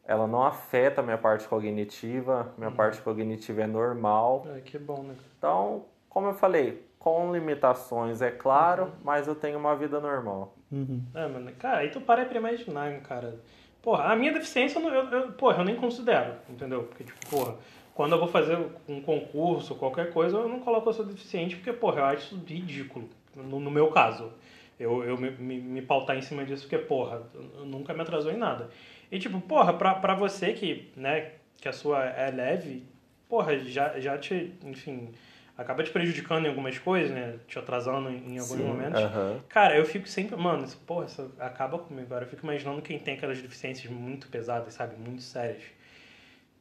[0.07, 4.47] ela não afeta a minha parte cognitiva, minha parte cognitiva é normal.
[4.55, 5.15] É, que bom, né?
[5.39, 10.55] Então, como eu falei, com limitações, é claro, mas eu tenho uma vida normal.
[10.71, 11.03] Uhum.
[11.15, 13.41] É, mano, cara, aí tu para pra imaginar, cara.
[13.85, 16.85] Porra, a minha deficiência, eu, eu, eu- porra, eu nem considero, entendeu?
[16.85, 17.55] Porque, tipo, porra,
[17.95, 21.71] quando eu vou fazer um concurso, qualquer coisa, eu não coloco eu sou deficiente, porque,
[21.71, 24.33] porra, eu acho isso ridículo, no, no meu caso.
[24.81, 27.23] Eu, eu me, me, me pautar em cima disso, porque, porra,
[27.67, 28.71] nunca me atrasou em nada.
[29.13, 32.85] E, tipo, porra, pra, pra você que, né, que a sua é leve,
[33.29, 35.11] porra, já, já te, enfim,
[35.57, 37.39] acaba te prejudicando em algumas coisas, né?
[37.47, 39.01] Te atrasando em, alguns Sim, momentos.
[39.01, 39.41] aham.
[39.49, 42.25] Cara, eu fico sempre, mano, isso, porra, isso acaba comigo agora.
[42.25, 44.97] Eu fico imaginando quem tem aquelas deficiências muito pesadas, sabe?
[44.97, 45.63] Muito sérias.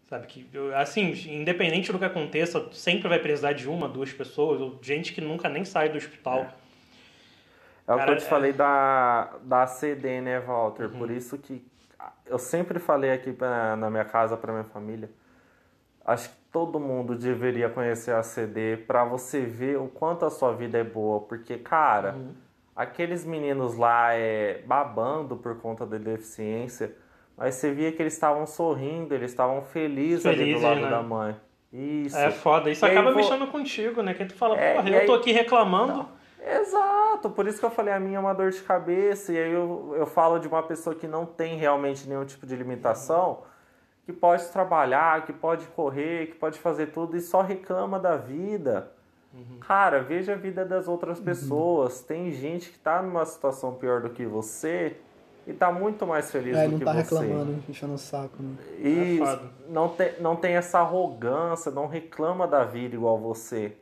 [0.10, 0.28] Sabe?
[0.28, 5.12] Que, assim, independente do que aconteça, sempre vai precisar de uma, duas pessoas, ou gente
[5.14, 6.54] que nunca nem sai do hospital.
[7.88, 10.86] É o Cara, que eu te é- falei da, da CD, né, Walter?
[10.86, 11.00] Uhum.
[11.00, 11.66] Por isso que
[12.26, 15.10] eu sempre falei aqui pra, na minha casa, pra minha família,
[16.06, 20.54] acho que todo mundo deveria conhecer a CD pra você ver o quanto a sua
[20.54, 21.20] vida é boa.
[21.22, 22.32] Porque, cara, Uhum.
[22.76, 26.96] aqueles meninos lá é, babando por conta da deficiência,
[27.36, 30.90] mas você via que eles estavam sorrindo, eles estavam felizes, ali do lado né?
[30.92, 31.36] da mãe.
[31.74, 32.16] Isso.
[32.16, 32.70] É foda.
[32.70, 34.14] Isso E acaba vou- mexendo contigo, né?
[34.14, 36.08] Que tu fala, É, porra, eu tô aí- aqui reclamando.
[36.46, 39.52] Exato, por isso que eu falei, a minha é uma dor de cabeça, e aí
[39.52, 43.40] eu, eu falo de uma pessoa que não tem realmente nenhum tipo de limitação,
[44.06, 48.92] que pode trabalhar, que pode correr, que pode fazer tudo e só reclama da vida.
[49.34, 49.60] Uhum.
[49.60, 51.26] Cara, veja a vida das outras uhum.
[51.26, 52.02] pessoas.
[52.02, 54.98] Tem gente que tá numa situação pior do que você
[55.48, 56.98] e tá muito mais feliz é, do que tá você.
[56.98, 58.56] não tá reclamando, enchendo o saco, né?
[58.78, 59.40] E é
[59.70, 63.76] não, tem, não tem essa arrogância, não reclama da vida igual você.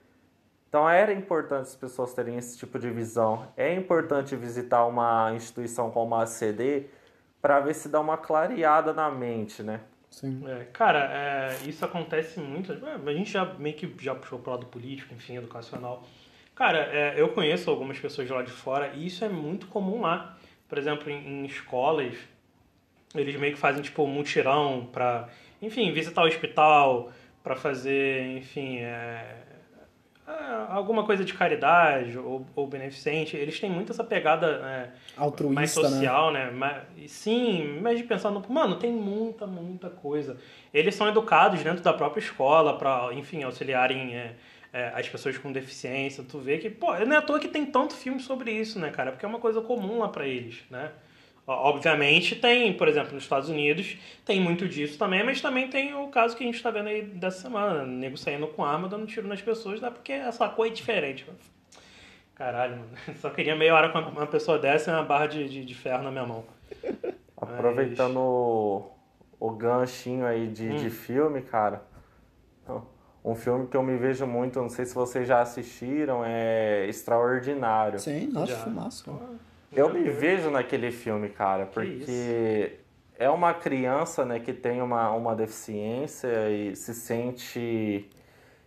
[0.70, 3.48] Então era importante as pessoas terem esse tipo de visão.
[3.58, 6.86] É importante visitar uma instituição como a ACD
[7.42, 9.82] para ver se dá uma clareada na mente, né?
[10.12, 10.44] Sim.
[10.46, 11.10] É, cara,
[11.64, 12.74] é, isso acontece muito.
[12.74, 16.06] É, a gente já meio que já puxou pro lado político, enfim, educacional.
[16.54, 20.38] Cara, é, eu conheço algumas pessoas lá de fora e isso é muito comum lá.
[20.68, 22.14] Por exemplo, em, em escolas,
[23.16, 25.30] eles meio que fazem tipo um mutirão para,
[25.62, 29.41] enfim, visitar o hospital, para fazer, enfim, é,
[30.70, 33.36] alguma coisa de caridade ou, ou, beneficente.
[33.36, 35.84] Eles têm muito essa pegada é, Altruísta, mais né?
[35.84, 36.46] social, né?
[36.46, 36.52] né?
[36.52, 38.44] Mas, sim, mas de pensar no.
[38.50, 40.38] Mano, tem muita, muita coisa.
[40.74, 44.36] Eles são educados dentro da própria escola para, enfim, auxiliarem é,
[44.74, 46.24] é, as pessoas com deficiência.
[46.24, 48.90] Tu vê que, pô, não é à toa que tem tanto filme sobre isso, né,
[48.90, 49.12] cara?
[49.12, 50.92] Porque é uma coisa comum lá para eles, né?
[51.46, 56.08] Obviamente tem, por exemplo, nos Estados Unidos tem muito disso também, mas também tem o
[56.08, 59.28] caso que a gente está vendo aí dessa semana, nego saindo com arma, dando tiro
[59.28, 61.26] nas pessoas, dá porque essa coisa é diferente.
[62.36, 62.92] Caralho, mano.
[63.20, 66.04] Só queria meia hora com uma pessoa dessa e uma barra de, de, de ferro
[66.04, 66.44] na minha mão.
[67.36, 68.24] Aproveitando mas...
[68.24, 68.92] o,
[69.40, 70.76] o ganchinho aí de, hum.
[70.76, 71.84] de filme, cara.
[73.24, 78.00] Um filme que eu me vejo muito, não sei se vocês já assistiram, é Extraordinário.
[78.00, 79.20] Sim, nossa, fumaço.
[79.72, 82.80] Eu me vejo naquele filme, cara, porque
[83.18, 88.10] é uma criança né, que tem uma, uma deficiência e se sente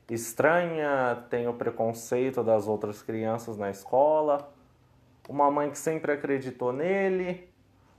[0.08, 4.52] estranha, tem o preconceito das outras crianças na escola,
[5.28, 7.48] uma mãe que sempre acreditou nele,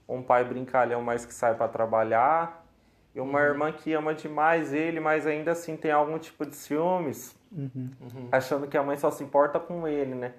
[0.07, 2.65] um pai brincalhão mais que sai para trabalhar
[3.13, 3.45] e uma uhum.
[3.45, 7.89] irmã que ama demais ele, mas ainda assim tem algum tipo de ciúmes, uhum.
[8.01, 8.29] Uhum.
[8.31, 10.33] achando que a mãe só se importa com ele, né?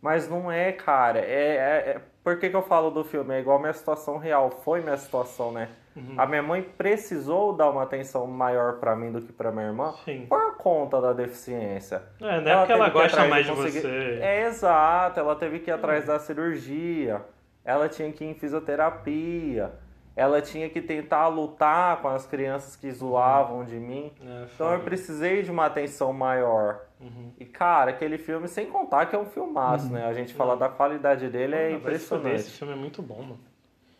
[0.00, 1.20] Mas não é, cara.
[1.20, 2.00] É, é, é...
[2.22, 3.34] Por que, que eu falo do filme?
[3.34, 4.50] É igual minha situação real.
[4.50, 5.68] Foi minha situação, né?
[5.96, 6.14] Uhum.
[6.16, 9.92] A minha mãe precisou dar uma atenção maior para mim do que para minha irmã
[10.04, 10.26] Sim.
[10.28, 12.02] por conta da deficiência.
[12.20, 13.80] É, não é porque ela gosta mais de, conseguir...
[13.80, 14.18] você.
[14.22, 16.12] É exato, ela teve que ir atrás uhum.
[16.12, 17.22] da cirurgia,
[17.64, 19.72] ela tinha que ir em fisioterapia,
[20.18, 24.10] ela tinha que tentar lutar com as crianças que zoavam de mim.
[24.20, 26.80] É, então eu precisei de uma atenção maior.
[27.00, 27.30] Uhum.
[27.38, 29.92] E, cara, aquele filme, sem contar que é um filmaço, uhum.
[29.92, 30.06] né?
[30.06, 32.34] A gente falar da qualidade dele é impressionante.
[32.34, 33.38] Esse filme é muito bom, mano.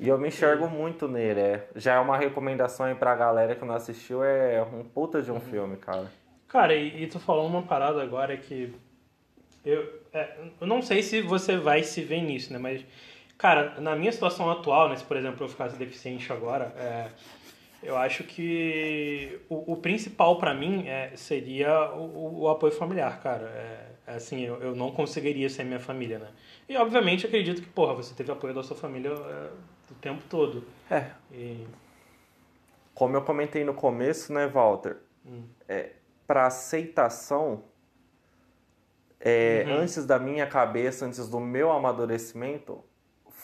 [0.01, 1.69] E eu me enxergo muito nele, é.
[1.77, 5.35] Já é uma recomendação aí pra galera que não assistiu, é um puta de um
[5.35, 5.41] uhum.
[5.41, 6.11] filme, cara.
[6.49, 8.75] Cara, e, e, tu falou uma parada agora que...
[9.65, 12.59] Eu, é, eu não sei se você vai se ver nisso, né?
[12.59, 12.85] Mas,
[13.39, 14.97] cara, na minha situação atual, né?
[14.97, 17.09] Se, por exemplo, eu ficasse deficiente agora, é,
[17.83, 23.47] eu acho que o, o principal para mim é, seria o, o, apoio familiar, cara.
[23.47, 26.29] É, assim, eu, eu não conseguiria sem minha família, né?
[26.69, 29.51] E obviamente acredito que, porra, você teve apoio da sua família é,
[29.91, 30.65] o tempo todo.
[30.91, 31.13] É.
[31.33, 31.67] E...
[32.93, 34.97] Como eu comentei no começo, né, Walter?
[35.25, 35.45] Hum.
[35.69, 35.93] É,
[36.27, 37.63] para aceitação,
[39.21, 39.77] é, uhum.
[39.77, 42.85] antes da minha cabeça, antes do meu amadurecimento,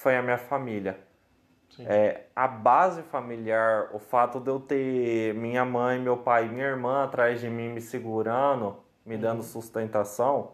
[0.04, 0.98] foi a minha família.
[1.80, 6.66] É, a base familiar, o fato de eu ter minha mãe, meu pai e minha
[6.66, 9.42] irmã atrás de mim me segurando, me dando uhum.
[9.42, 10.52] sustentação,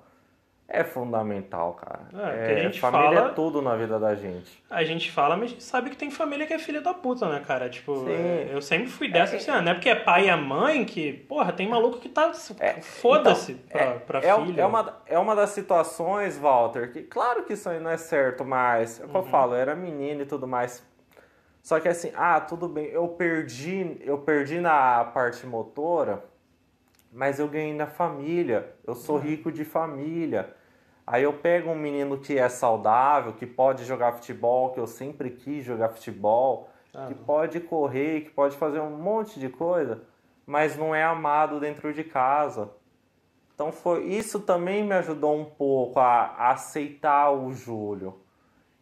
[0.72, 2.02] é fundamental, cara.
[2.33, 4.62] É, é, família fala, é tudo na vida da gente.
[4.70, 7.28] A gente fala, mas a gente sabe que tem família que é filha da puta,
[7.28, 7.68] né, cara?
[7.68, 10.37] Tipo, é, eu sempre fui dessa, é, assim, não é porque é pai e a
[10.37, 12.30] mãe que, porra, tem maluco que tá.
[12.61, 14.62] É, Foda-se então, pra, é, pra é, filha.
[14.62, 18.44] É uma, é uma das situações, Walter, que claro que isso aí não é certo,
[18.44, 19.26] mas, é o que eu uhum.
[19.26, 20.88] falo, eu era menino e tudo mais.
[21.61, 26.24] Só que assim, ah, tudo bem, eu perdi, eu perdi na parte motora,
[27.12, 28.72] mas eu ganhei na família.
[28.87, 29.22] Eu sou uhum.
[29.22, 30.60] rico de família.
[31.11, 35.29] Aí eu pego um menino que é saudável, que pode jogar futebol, que eu sempre
[35.29, 40.03] quis jogar futebol, ah, que pode correr, que pode fazer um monte de coisa,
[40.46, 42.70] mas não é amado dentro de casa.
[43.53, 48.20] Então foi isso também me ajudou um pouco a, a aceitar o Júlio.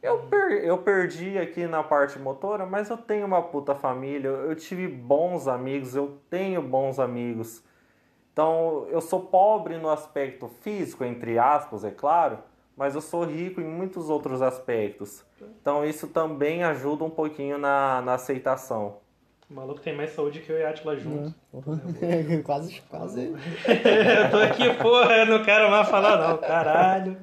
[0.03, 4.51] Eu, per, eu perdi aqui na parte motora, mas eu tenho uma puta família, eu,
[4.51, 7.65] eu tive bons amigos, eu tenho bons amigos.
[8.39, 12.39] Então, eu sou pobre no aspecto físico, entre aspas, é claro,
[12.77, 15.25] mas eu sou rico em muitos outros aspectos.
[15.61, 18.99] Então, isso também ajuda um pouquinho na, na aceitação.
[19.51, 21.35] O maluco tem mais saúde que eu e a Atila junto.
[22.01, 23.35] É, quase, quase.
[23.67, 27.17] eu tô aqui, porra, eu não quero mais falar não, caralho.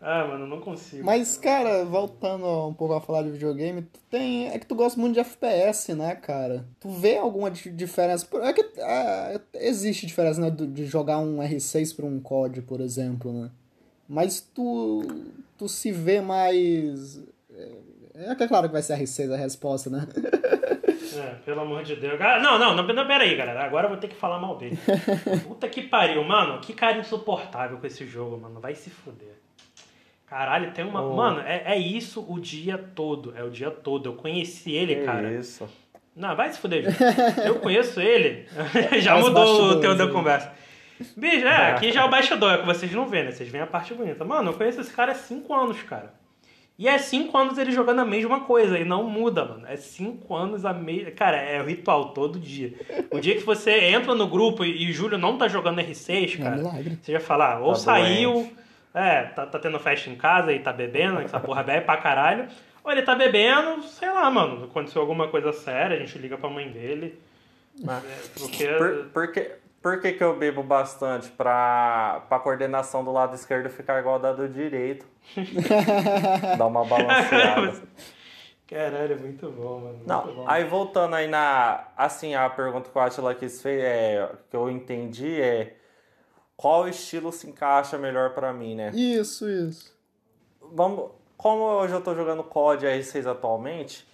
[0.00, 1.04] Ah, mano, não consigo.
[1.04, 4.48] Mas, cara, voltando um pouco a falar de videogame, tu tem.
[4.48, 6.64] É que tu gosta muito de FPS, né, cara?
[6.78, 8.26] Tu vê alguma di- diferença?
[8.42, 13.32] É que é, existe diferença, né, de jogar um R6 pra um COD, por exemplo,
[13.32, 13.50] né?
[14.08, 15.02] Mas tu.
[15.58, 17.20] Tu se vê mais.
[18.14, 20.06] É, é que é claro que vai ser R6 a resposta, né?
[21.16, 22.20] É, pelo amor de Deus.
[22.20, 23.64] Ah, não, não, não, não, pera aí, galera.
[23.64, 24.78] Agora eu vou ter que falar mal dele.
[25.48, 26.60] Puta que pariu, mano.
[26.60, 28.60] Que cara insuportável com esse jogo, mano.
[28.60, 29.34] Vai se fuder.
[30.28, 31.02] Caralho, tem uma.
[31.02, 31.14] Oh.
[31.16, 33.32] Mano, é, é isso o dia todo.
[33.36, 34.10] É o dia todo.
[34.10, 35.32] Eu conheci ele, Que cara.
[35.32, 35.68] isso.
[36.14, 36.84] Não, vai se fuder.
[37.44, 38.46] Eu conheço ele.
[39.00, 40.52] já mudou o teu da conversa.
[41.16, 43.30] Bicho, é, aqui já é o bastidor, é que vocês não vêem, né?
[43.30, 44.24] Vocês veem a parte bonita.
[44.24, 46.12] Mano, eu conheço esse cara há 5 anos, cara.
[46.76, 49.66] E é 5 anos ele jogando a mesma coisa e não muda, mano.
[49.68, 51.10] É 5 anos a mesma.
[51.12, 52.74] Cara, é o ritual todo dia.
[53.12, 56.34] O dia que você entra no grupo e, e o Júlio não tá jogando R6,
[56.36, 56.98] É um cara, milagre.
[57.00, 58.54] você já fala, ah, ou Tá saiu, doente.
[58.98, 62.48] É, tá, tá tendo festa em casa e tá bebendo, essa porra bebe pra caralho.
[62.84, 66.48] Ou ele tá bebendo, sei lá, mano, aconteceu alguma coisa séria, a gente liga pra
[66.48, 67.20] mãe dele.
[67.86, 68.66] É, porque.
[68.66, 71.28] Por, por que, por que, que eu bebo bastante?
[71.30, 75.06] Pra, pra coordenação do lado esquerdo ficar igual a da do direito.
[76.58, 77.82] Dar uma balanceada.
[78.68, 79.94] Caralho, é muito bom, mano.
[79.94, 80.44] Muito Não, bom.
[80.46, 81.84] aí voltando aí na.
[81.96, 85.74] Assim, a pergunta que o Atila quis fez, é, que eu entendi é.
[86.58, 88.90] Qual estilo se encaixa melhor pra mim, né?
[88.92, 89.96] Isso, isso.
[90.60, 94.04] Vamos, como hoje eu tô jogando COD R6 atualmente,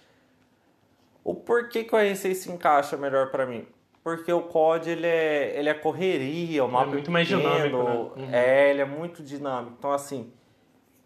[1.23, 3.67] o porquê que o R6 se encaixa melhor pra mim?
[4.03, 7.93] Porque o COD ele é, ele é correria, o mapa muito mais pequeno, dinâmico, né?
[8.15, 8.29] Uhum.
[8.31, 9.75] É, ele é muito dinâmico.
[9.79, 10.31] Então assim,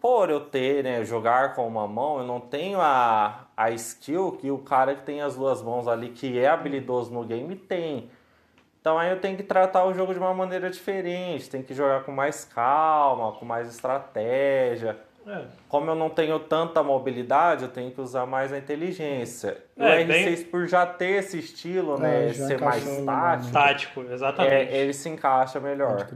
[0.01, 4.51] por eu ter, né, jogar com uma mão, eu não tenho a, a skill que
[4.51, 8.11] o cara que tem as duas mãos ali, que é habilidoso no game, tem.
[8.81, 12.03] Então aí eu tenho que tratar o jogo de uma maneira diferente, tem que jogar
[12.03, 14.97] com mais calma, com mais estratégia.
[15.27, 15.41] É.
[15.67, 19.57] Como eu não tenho tanta mobilidade, eu tenho que usar mais a inteligência.
[19.77, 23.51] E É, o R6, por já ter esse estilo, né, É, já ser mais tático,
[23.53, 24.53] Tático, exatamente.
[24.55, 26.07] é, ele se encaixa melhor.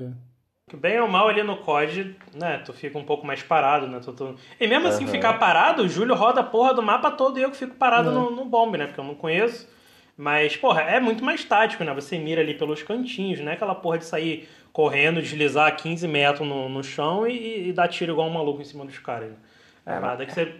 [0.69, 2.63] Que Bem ou mal ali no COD, né?
[2.65, 3.99] Tu fica um pouco mais parado, né?
[4.03, 7.37] Tu, tu- E mesmo assim, ficar parado, o Júlio roda a porra do mapa todo
[7.37, 8.13] e eu que fico parado É.
[8.13, 8.87] no, no bombe, né?
[8.87, 9.67] Porque eu não conheço.
[10.15, 11.93] Mas, porra, é muito mais tático, né?
[11.95, 16.47] Você mira ali pelos cantinhos, não é aquela porra de sair correndo, deslizar 15 metros
[16.47, 19.29] no, no chão e, e dar tiro igual um maluco em cima dos caras.
[19.31, 19.35] Né?
[19.85, 20.53] É, É, nada que você.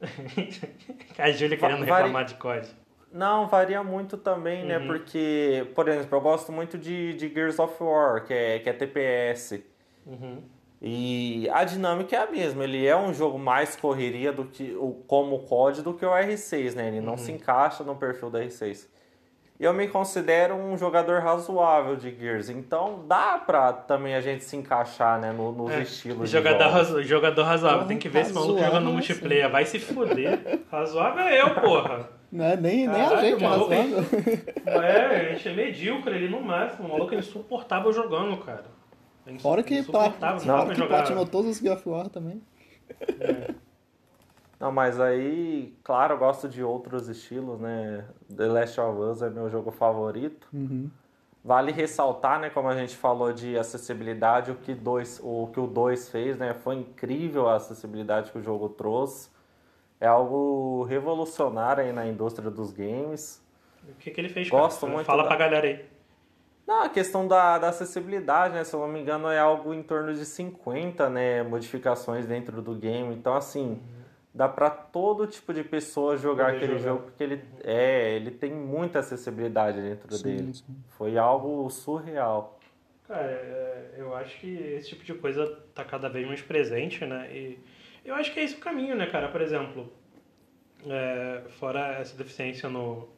[1.18, 2.68] a Júlia querendo Va- vari- reclamar de COD.
[3.12, 4.78] Não, varia muito também, né?
[4.78, 4.86] Uhum.
[4.86, 8.72] Porque, por exemplo, eu gosto muito de, de Gears of War, que é, que é
[8.74, 9.60] TPS.
[10.06, 10.42] Uhum.
[10.80, 12.62] E a dinâmica é a mesma.
[12.64, 16.10] Ele é um jogo mais correria do que o como o COD do que o
[16.10, 16.88] R6, né?
[16.88, 17.18] Ele não Uhum.
[17.18, 18.86] se encaixa no perfil do R6.
[19.60, 24.44] E eu me considero um jogador razoável de Gears, então dá pra também a gente
[24.44, 26.76] se encaixar, né, no- nos É, estilos Jogador, de jogos.
[26.88, 27.86] razo- jogador razoável.
[27.88, 29.50] Tem que ver esse maluco Razoável, jogando no multiplayer.
[29.50, 30.60] Vai se fuder.
[30.70, 32.08] Razoável é eu, porra.
[32.30, 34.04] Não é nem, nem a gente, é maluco, razoável.
[34.66, 36.86] É, a gente é medíocre ali no máximo.
[36.86, 38.64] O maluco é insuportável jogando, cara.
[39.26, 40.96] É insu- Fora que, insuportável, Fora pra que jogar.
[40.98, 42.40] platinou todos os God of War também.
[44.58, 48.04] Não, mas aí, claro, eu gosto de outros estilos, né?
[48.34, 50.48] The Last of Us é meu jogo favorito.
[50.52, 50.90] Uhum.
[51.44, 55.66] Vale ressaltar, né, como a gente falou de acessibilidade, o que, dois, o que o
[55.66, 56.52] 2 fez, né?
[56.52, 59.30] Foi incrível a acessibilidade que o jogo trouxe.
[60.00, 63.40] É algo revolucionário aí na indústria dos games.
[63.88, 64.92] O que, que ele fez, Gosto cara?
[64.92, 65.84] muito Fala da- pra galera aí.
[66.66, 68.62] Não, a questão da, da acessibilidade, né?
[68.64, 71.42] Se eu não me engano, é algo em torno de 50, né?
[71.44, 73.14] Modificações dentro do game.
[73.14, 73.80] Então, assim,
[74.38, 76.84] dá pra todo tipo de pessoa jogar Poder aquele jogar.
[76.92, 80.54] jogo, porque ele, é, ele tem muita acessibilidade dentro Sim, dele.
[80.54, 80.76] sim.
[80.96, 82.56] Foi algo surreal.
[83.08, 87.28] Cara, é, eu acho que esse tipo de coisa tá cada vez mais presente, né?
[87.34, 87.58] E
[88.04, 89.28] eu acho que é esse o caminho, né, cara?
[89.28, 89.90] Por exemplo,
[90.86, 93.08] é, fora essa deficiência no,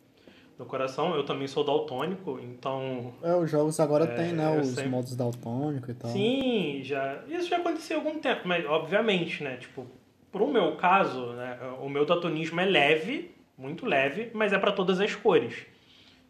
[0.58, 4.88] no coração, eu também sou daltônico, então É, os jogos agora tem, né, os sempre-
[4.88, 6.10] modos daltônico e tal.
[6.10, 7.22] Sim, já.
[7.28, 9.56] Isso já aconteceu há algum tempo, mas obviamente, né?
[9.58, 9.86] Tipo,
[10.30, 11.58] pro meu caso, né?
[11.80, 15.66] O meu datonismo é leve, muito leve, mas é para todas as cores.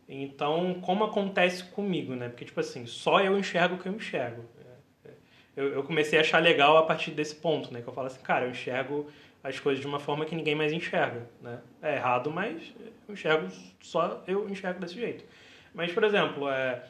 [0.09, 2.29] Então, como acontece comigo, né?
[2.29, 4.45] Porque, tipo assim, só eu enxergo o que eu enxergo.
[5.57, 7.83] Eu, eu comecei a achar legal a partir desse ponto, né?
[7.83, 9.09] Que eu falo assim, cara, eu enxergo
[9.43, 11.61] as coisas de uma forma que ninguém mais enxerga, né?
[11.83, 12.75] É errado, mas
[13.09, 13.49] eu enxergo
[13.81, 15.25] só eu enxergo desse jeito.
[15.75, 16.83] Mas, por exemplo, é,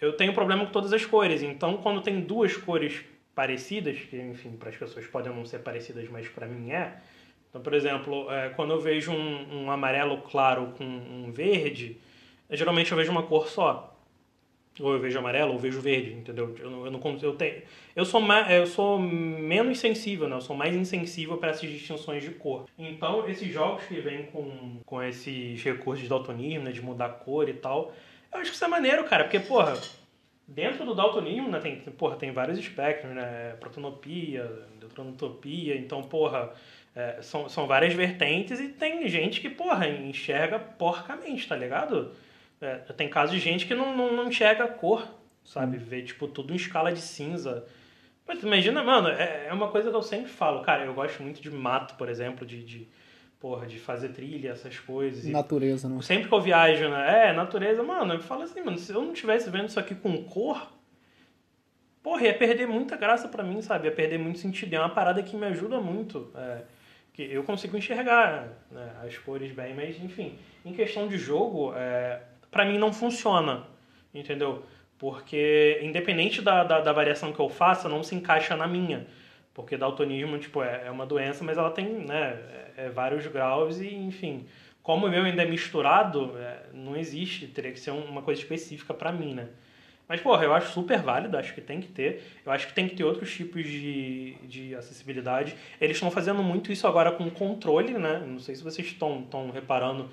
[0.00, 1.42] eu tenho problema com todas as cores.
[1.42, 3.04] Então, quando tem duas cores
[3.38, 6.96] parecidas, que, enfim, para as pessoas podem não ser parecidas, mas para mim é.
[7.48, 11.96] Então, por exemplo, é, quando eu vejo um, um amarelo claro com um verde,
[12.50, 13.96] é, geralmente eu vejo uma cor só.
[14.80, 16.52] ou eu vejo amarelo, ou eu vejo verde, entendeu?
[16.58, 17.62] Eu não, eu não eu tenho,
[17.94, 18.20] eu sou
[18.50, 20.34] eu sou menos sensível, né?
[20.34, 22.64] Eu sou mais insensível para essas distinções de cor.
[22.76, 27.48] Então, esses jogos que vêm com, com esses recursos de daltonismo, né, de mudar cor
[27.48, 27.94] e tal,
[28.32, 29.78] eu acho que isso é maneiro, cara, porque porra,
[30.48, 33.54] dentro do daltonismo, né, tem, porra, tem vários espectros, né?
[33.60, 36.52] Protonopia, deuteranotopia, então, porra,
[36.96, 42.12] é, são, são várias vertentes e tem gente que, porra, enxerga porcamente, tá ligado?
[42.60, 45.06] É, tem casos de gente que não, não, não enxerga a cor,
[45.44, 45.76] sabe?
[45.76, 45.80] Hum.
[45.80, 47.66] Vê, tipo, tudo em escala de cinza.
[48.26, 50.62] Mas imagina, mano, é, é uma coisa que eu sempre falo.
[50.62, 52.88] Cara, eu gosto muito de mato, por exemplo, de, de
[53.40, 55.24] porra, de fazer trilha, essas coisas.
[55.24, 56.02] Natureza, né?
[56.02, 57.28] Sempre que eu viajo, né?
[57.28, 60.24] É, natureza, mano, eu falo assim, mano, se eu não estivesse vendo isso aqui com
[60.24, 60.72] cor,
[62.02, 63.86] porra, ia perder muita graça para mim, sabe?
[63.86, 64.74] Ia perder muito sentido.
[64.74, 66.30] É uma parada que me ajuda muito.
[66.34, 66.62] É,
[67.18, 72.20] que eu consigo enxergar né, as cores bem, mas enfim, em questão de jogo, é,
[72.48, 73.64] para mim não funciona,
[74.14, 74.62] entendeu?
[74.96, 79.04] Porque independente da, da, da, variação que eu faça, não se encaixa na minha.
[79.58, 82.38] Porque daltonismo, tipo, é, é uma doença, mas ela tem, né,
[82.76, 84.46] é, é vários graus e, enfim,
[84.84, 88.94] como o meu ainda é misturado, é, não existe, teria que ser uma coisa específica
[88.94, 89.48] para mim, né?
[90.06, 92.22] Mas, porra, eu acho super válido, acho que tem que ter.
[92.46, 95.56] Eu acho que tem que ter outros tipos de, de acessibilidade.
[95.80, 98.22] Eles estão fazendo muito isso agora com controle, né?
[98.24, 100.08] Não sei se vocês estão, estão reparando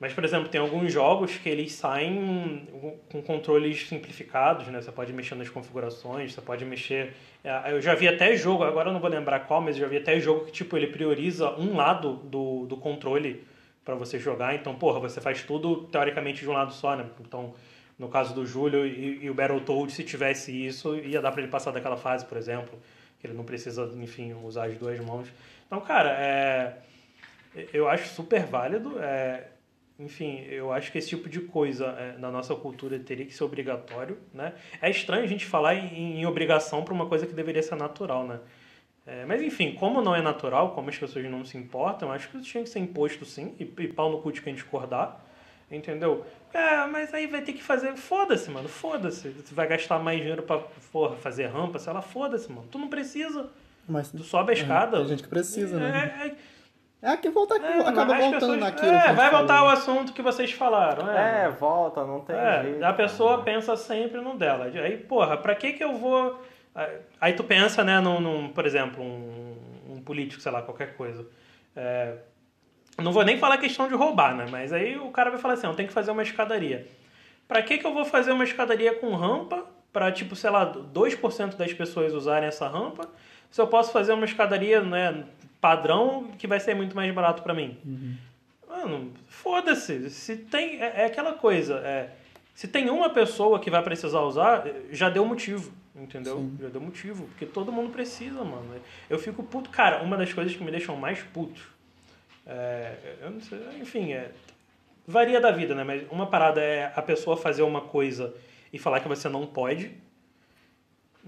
[0.00, 2.68] mas, por exemplo, tem alguns jogos que eles saem
[3.10, 4.80] com controles simplificados, né?
[4.80, 7.14] Você pode mexer nas configurações, você pode mexer...
[7.42, 9.88] É, eu já vi até jogo, agora eu não vou lembrar qual, mas eu já
[9.88, 13.44] vi até jogo que, tipo, ele prioriza um lado do, do controle
[13.84, 14.54] para você jogar.
[14.54, 17.04] Então, porra, você faz tudo, teoricamente, de um lado só, né?
[17.20, 17.52] Então,
[17.98, 21.50] no caso do Júlio e, e o Battletoad, se tivesse isso, ia dar para ele
[21.50, 22.78] passar daquela fase, por exemplo.
[23.18, 25.26] Que ele não precisa, enfim, usar as duas mãos.
[25.66, 26.76] Então, cara, é...
[27.72, 28.96] Eu acho super válido.
[29.00, 29.57] É
[29.98, 33.42] enfim, eu acho que esse tipo de coisa é, na nossa cultura teria que ser
[33.42, 34.54] obrigatório, né?
[34.80, 38.24] É estranho a gente falar em, em obrigação para uma coisa que deveria ser natural,
[38.24, 38.38] né?
[39.04, 42.36] É, mas enfim, como não é natural, como as pessoas não se importam, acho que
[42.36, 45.18] isso tinha que ser imposto sim, e, e pau no cu de quem discordar,
[45.70, 46.24] entendeu?
[46.52, 47.96] É, mas aí vai ter que fazer.
[47.96, 49.30] Foda-se, mano, foda-se.
[49.30, 50.58] Você vai gastar mais dinheiro pra
[50.92, 52.68] porra, fazer rampa, sei lá, foda-se, mano.
[52.70, 53.50] Tu não precisa.
[53.88, 54.98] Mas, tu sobe a é, escada.
[54.98, 56.26] Tem gente que precisa, né?
[56.26, 56.34] É,
[57.00, 58.90] é que volta, é, acaba voltando pessoas, naquilo.
[58.90, 61.08] É, vai voltar ao assunto que vocês falaram.
[61.10, 62.84] É, é volta, não tem é, jeito.
[62.84, 64.64] A pessoa pensa sempre no dela.
[64.64, 66.42] Aí, porra, pra que que eu vou.
[67.20, 69.56] Aí tu pensa, né, num, num por exemplo, um,
[69.90, 71.24] um, político, sei lá, qualquer coisa.
[71.76, 72.14] É,
[73.00, 74.46] não vou nem falar questão de roubar, né?
[74.50, 76.88] Mas aí o cara vai falar assim: eu tenho que fazer uma escadaria.
[77.46, 79.64] Pra que que eu vou fazer uma escadaria com rampa?
[79.92, 83.08] Pra, tipo, sei lá, 2% das pessoas usarem essa rampa?
[83.50, 85.24] Se eu posso fazer uma escadaria, né,
[85.60, 87.76] padrão que vai ser muito mais barato para mim.
[87.84, 88.16] Uhum.
[88.68, 90.10] Mano, foda-se.
[90.10, 90.82] Se tem.
[90.82, 91.76] É, é, aquela coisa.
[91.84, 92.10] É,
[92.54, 95.72] se tem uma pessoa que vai precisar usar, já deu motivo.
[95.94, 96.36] Entendeu?
[96.36, 96.56] Sim.
[96.60, 97.26] Já deu motivo.
[97.28, 98.74] Porque todo mundo precisa, mano.
[99.10, 99.70] Eu fico puto.
[99.70, 101.60] Cara, uma das coisas que me deixam mais puto.
[102.46, 104.30] É, eu não sei, enfim, é,
[105.06, 105.84] varia da vida, né?
[105.84, 108.34] Mas uma parada é a pessoa fazer uma coisa
[108.72, 109.92] e falar que você não pode.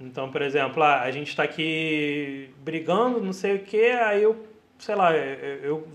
[0.01, 4.47] Então, por exemplo, ah, a gente está aqui brigando, não sei o que, aí eu,
[4.79, 5.87] sei lá, eu,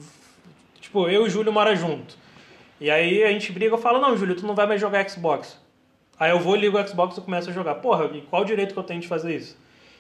[0.80, 2.16] tipo, eu e o Júlio mora junto.
[2.80, 5.60] E aí a gente briga, eu falo, não, Júlio, tu não vai mais jogar Xbox.
[6.20, 7.76] Aí eu vou, ligo o Xbox e começo a jogar.
[7.76, 9.58] Porra, e qual direito que eu tenho de fazer isso?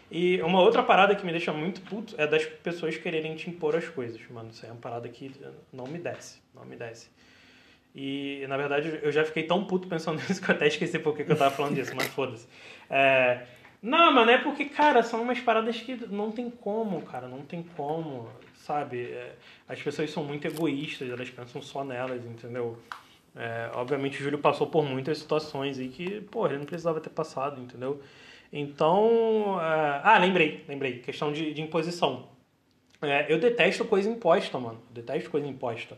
[0.10, 3.76] E uma outra parada que me deixa muito puto é das pessoas quererem te impor
[3.76, 4.50] as coisas, mano.
[4.52, 5.32] Isso é uma parada que
[5.74, 7.10] não me desce, não me desce.
[7.94, 11.16] E, na verdade, eu já fiquei tão puto pensando nisso que eu até esqueci por
[11.16, 12.48] que eu tava falando disso, mas foda-se.
[12.90, 13.46] É,
[13.86, 17.62] não, mano, é porque, cara, são umas paradas que não tem como, cara, não tem
[17.78, 19.04] como, sabe?
[19.12, 19.36] É,
[19.70, 22.80] as pessoas são muito egoístas, elas pensam só nelas, entendeu?
[23.36, 27.12] É, obviamente o Júlio passou por muitas situações aí que, pô, ele não precisava ter
[27.12, 28.02] passado, entendeu?
[28.52, 30.02] Então, é...
[30.04, 32.28] ah, lembrei, lembrei, questão de, de imposição.
[33.04, 35.96] É, eu detesto coisa imposta, mano, eu detesto coisa imposta.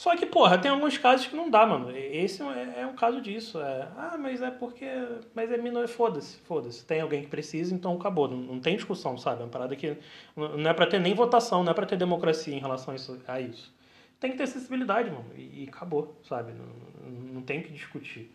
[0.00, 1.94] Só que, porra, tem alguns casos que não dá, mano.
[1.94, 3.60] Esse é, é um caso disso.
[3.60, 4.86] É, ah, mas é porque.
[5.34, 5.86] Mas é menor.
[5.88, 6.82] Foda-se, foda-se.
[6.86, 8.26] Tem alguém que precisa, então acabou.
[8.26, 9.42] Não, não tem discussão, sabe?
[9.42, 9.98] É uma parada que.
[10.34, 13.20] Não é pra ter nem votação, não é pra ter democracia em relação a isso.
[13.28, 13.74] A isso.
[14.18, 15.26] Tem que ter acessibilidade, mano.
[15.36, 16.54] E, e acabou, sabe?
[16.54, 18.34] Não, não tem que discutir.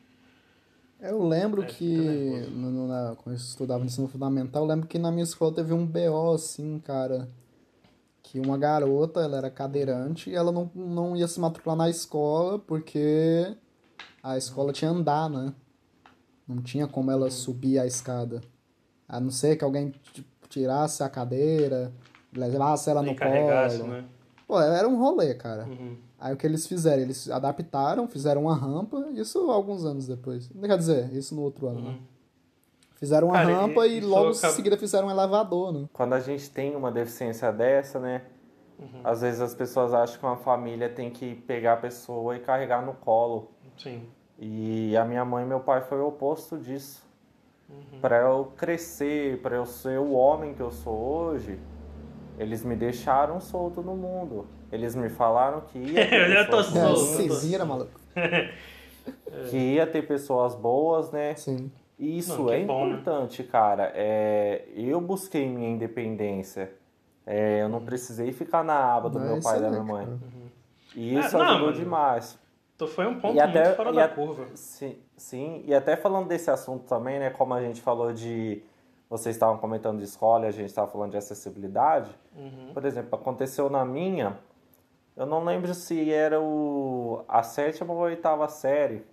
[1.02, 5.00] Eu lembro é, que, no, na, quando eu estudava no ensino fundamental, eu lembro que
[5.00, 7.28] na minha escola teve um BO, assim, cara
[8.36, 12.60] que uma garota, ela era cadeirante e ela não, não ia se matricular na escola
[12.60, 13.56] porque
[14.22, 15.54] a escola tinha andar, né?
[16.46, 18.42] Não tinha como ela subir a escada.
[19.08, 19.94] A não ser que alguém
[20.50, 21.94] tirasse a cadeira,
[22.36, 23.88] levasse ela no colo.
[23.88, 24.06] Né?
[24.46, 25.66] Pô, era um rolê, cara.
[25.66, 25.96] Uhum.
[26.20, 27.04] Aí o que eles fizeram?
[27.04, 30.50] Eles adaptaram, fizeram uma rampa, isso alguns anos depois.
[30.50, 31.98] Quer dizer, isso no outro ano, né?
[33.06, 35.86] Fizeram uma Cara, rampa e isso logo em seguida fizeram um elevador, né?
[35.94, 38.24] Quando a gente tem uma deficiência dessa, né?
[38.80, 39.02] Uhum.
[39.04, 42.84] Às vezes as pessoas acham que uma família tem que pegar a pessoa e carregar
[42.84, 43.52] no colo.
[43.78, 44.08] Sim.
[44.40, 47.06] E a minha mãe e meu pai foi o oposto disso.
[47.70, 48.00] Uhum.
[48.02, 51.60] Pra eu crescer, pra eu ser o homem que eu sou hoje,
[52.40, 54.48] eles me deixaram solto no mundo.
[54.72, 57.16] Eles me falaram que ia ter Eu tô pessoas É, solto.
[57.18, 58.00] ruins, se vira, maluco.
[59.52, 61.36] que ia ter pessoas boas, né?
[61.36, 61.72] Sim.
[61.98, 62.92] E Isso Não, é bom, né?
[62.94, 63.92] importante, cara.
[63.96, 66.72] É, eu busquei minha independência.
[67.26, 69.84] É, eu não precisei ficar na aba do Não, meu pai e é, da minha
[69.84, 70.20] mãe.
[70.96, 72.40] E isso É, não, ajudou mas- demais.
[72.76, 74.46] Então foi um ponto E até- muito fora da a- curva.
[74.56, 77.30] Sim, sim, e até falando desse assunto também, né?
[77.30, 78.62] Como a gente falou de.
[79.10, 82.12] Vocês estavam comentando de escola e a gente estava falando de acessibilidade.
[82.36, 82.72] Uhum.
[82.74, 84.38] Por exemplo, aconteceu na minha.
[85.16, 89.06] Eu não lembro se era o, a sétima ou a oitava série.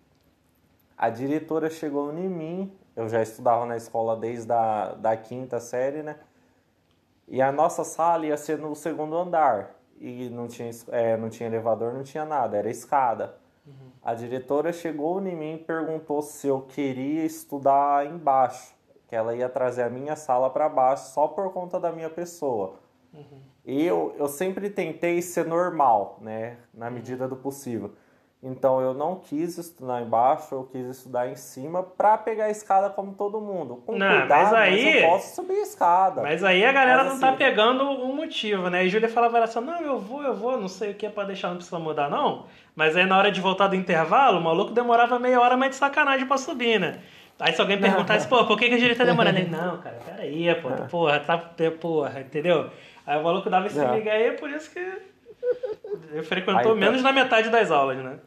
[0.97, 2.77] A diretora chegou em mim.
[2.95, 6.17] Eu já estudava na escola desde a da quinta série, né?
[7.27, 9.75] E a nossa sala ia ser no segundo andar.
[9.99, 13.37] E não tinha, é, não tinha elevador, não tinha nada, era escada.
[14.03, 18.75] A diretora chegou em mim e perguntou se eu queria estudar embaixo.
[19.07, 22.75] Que ela ia trazer a minha sala para baixo só por conta da minha pessoa.
[23.65, 26.59] Eu, eu sempre tentei ser normal, né?
[26.75, 27.93] Na medida do possível.
[28.45, 32.91] Então eu não quis estudar embaixo, eu quis estudar em cima pra pegar a escada
[32.91, 33.77] como todo mundo.
[33.87, 36.23] Com Não, cuidado, mas aí- eu posso subir a escada.
[36.23, 38.85] Mas aí a galera Mas não tá assim- pegando o motivo, né?
[38.85, 41.23] E Júlia falava assim, não, eu vou, eu vou, não sei o que é pra
[41.23, 42.47] deixar, não precisa mudar, não.
[42.75, 45.77] Mas aí na hora de voltar do intervalo, o maluco demorava meia hora, mas de
[45.77, 46.99] sacanagem pra subir, né?
[47.39, 49.39] Aí se alguém perguntasse, pô, por que, que a Júlia tá demorando?
[49.39, 51.39] Ele, não, cara, peraí, pô, tá- porra, tá,
[51.81, 52.69] porra, entendeu?
[53.07, 53.95] Aí o maluco dava esse É.
[53.95, 54.81] liga aí, por isso que
[56.11, 58.19] ele frequentou Aí tá- menos da metade das aulas, né?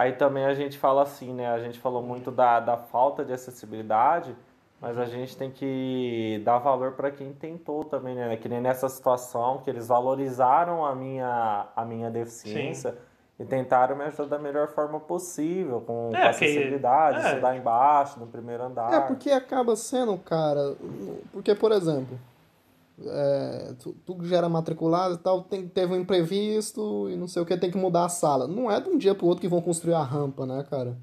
[0.00, 1.46] Aí também a gente fala assim, né?
[1.50, 4.34] A gente falou muito da, da falta de acessibilidade,
[4.80, 8.34] mas a gente tem que dar valor para quem tentou também, né?
[8.38, 12.96] Que nem nessa situação, que eles valorizaram a minha, a minha deficiência
[13.38, 17.28] e tentaram me ajudar da melhor forma possível, com, É, acessibilidade, é.
[17.28, 18.90] estudar embaixo, no primeiro andar.
[18.90, 20.76] É, porque acaba sendo, cara.
[21.30, 22.18] Porque, por exemplo,
[23.06, 27.28] é, tu, tu que já era matriculado e tal, tem, teve um imprevisto e não
[27.28, 28.46] sei o que, tem que mudar a sala.
[28.46, 30.98] Não é de um dia pro outro que vão construir a rampa, né, cara?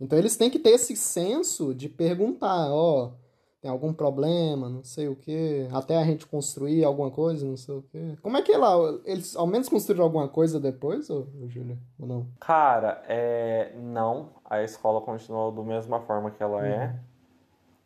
[0.00, 3.12] Então eles têm que ter esse senso de perguntar, ó,
[3.60, 7.76] tem algum problema, não sei o que, até a gente construir alguma coisa, não sei
[7.76, 8.16] o que.
[8.20, 8.74] Como é que é lá?
[9.04, 11.78] Eles ao menos construíram alguma coisa depois, ô, ô Júlio?
[12.00, 12.26] Ou não?
[12.40, 16.98] Cara, é, não, a escola continuou da mesma forma que ela é,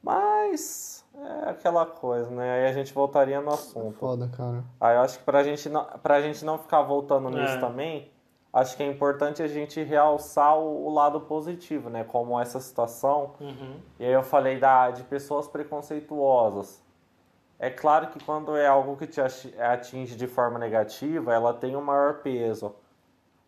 [0.03, 2.53] mas é aquela coisa, né?
[2.55, 3.97] Aí a gente voltaria no assunto.
[3.99, 4.62] Foda, cara.
[4.81, 7.59] Aí eu acho que pra gente não, pra gente não ficar voltando nisso É.
[7.61, 8.11] também,
[8.53, 12.05] acho que é importante a gente realçar o, o lado positivo, né?
[12.05, 13.33] Como essa situação.
[13.41, 13.77] Uhum.
[13.99, 16.83] E aí eu falei da, de pessoas preconceituosas.
[17.59, 21.75] É claro que quando é algo que te ati- atinge de forma negativa, ela tem
[21.75, 22.75] um maior peso.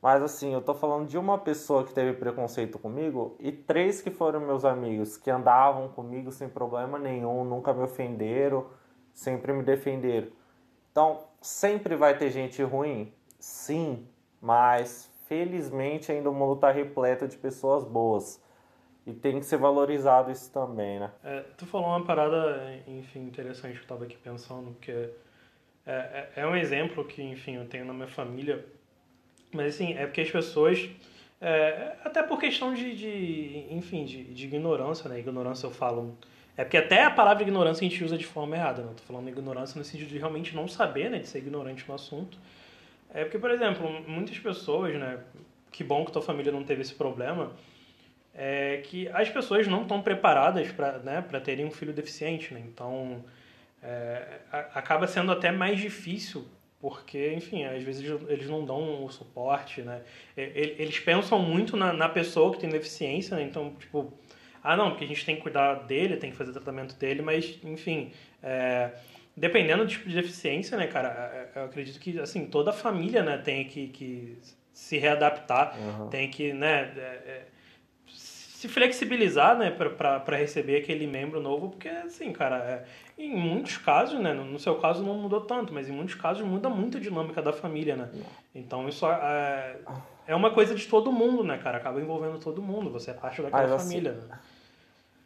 [0.01, 4.11] Mas assim, eu tô falando de uma pessoa que teve preconceito comigo e três que
[4.11, 8.67] foram meus amigos, que andavam comigo sem problema nenhum, nunca me ofenderam,
[9.13, 10.29] sempre me defenderam.
[10.93, 13.13] Então, sempre vai ter gente ruim?
[13.41, 14.07] Sim,
[14.41, 18.43] mas felizmente ainda o mundo tá repleto de pessoas boas.
[19.07, 21.11] E tem que ser valorizado isso também, né?
[21.25, 25.11] É, tu falou uma parada, enfim, interessante que eu tava aqui pensando, que é,
[25.87, 28.65] é, é um exemplo que, enfim, eu tenho na minha família,
[29.53, 30.89] mas assim, é porque as pessoas,
[31.41, 35.19] é, até por questão de, de enfim, de, de ignorância, né?
[35.19, 36.17] Ignorância eu falo,
[36.57, 38.89] é porque até a palavra ignorância a gente usa de forma errada, né?
[38.91, 41.19] Eu tô falando ignorância no sentido de realmente não saber, né?
[41.19, 42.39] De ser ignorante no assunto.
[43.13, 45.21] É porque, por exemplo, muitas pessoas, né?
[45.71, 47.53] Que bom que tua família não teve esse problema,
[48.35, 52.63] é que as pessoas não estão preparadas para né, pra terem um filho deficiente, né?
[52.67, 53.25] Então,
[53.83, 56.47] é, acaba sendo até mais difícil,
[56.81, 60.03] porque, enfim, às vezes eles não dão o suporte, né?
[60.37, 63.43] E- Eles pensam muito na, na pessoa que tem deficiência, né?
[63.43, 64.13] Então, tipo,
[64.63, 67.59] ah, não, porque a gente tem que cuidar dele, tem que fazer tratamento dele, mas,
[67.65, 68.13] enfim,
[68.43, 68.91] é,
[69.37, 71.09] dependendo do tipo de deficiência, né, cara,
[71.55, 74.39] é- eu acredito que, assim, toda a família, né, tem que, que
[74.73, 76.09] se readaptar, Uhum.
[76.11, 77.43] tem que, né, é, é,
[78.09, 82.85] se flexibilizar, né, para receber aquele membro novo, porque, assim, cara, é,
[83.19, 86.71] em muitos casos, né, no, seu caso não mudou tanto, mas em muitos casos muda
[86.71, 88.11] muito a dinâmica da família, né?
[88.55, 89.77] Então isso é,
[90.29, 91.79] é uma coisa de todo mundo, né, cara?
[91.79, 94.39] Acaba envolvendo todo mundo, você é parte daquela Mas, assim, família, né?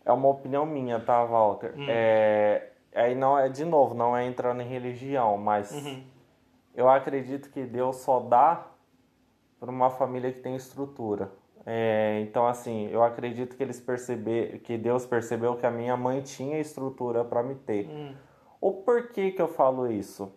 [0.05, 1.75] É uma opinião minha, tá, Walter?
[1.77, 1.85] Hum.
[1.87, 6.03] É, aí não é, de novo, não é entrando em religião, mas Uhum.
[6.75, 8.67] eu acredito que Deus só dá
[9.61, 11.31] para uma família que tem estrutura.
[11.65, 16.21] É, então, assim, eu acredito que eles perceber, que Deus percebeu que a minha mãe
[16.21, 17.89] tinha estrutura para me ter.
[17.89, 18.15] Hum.
[18.61, 20.33] O porquê que eu falo isso?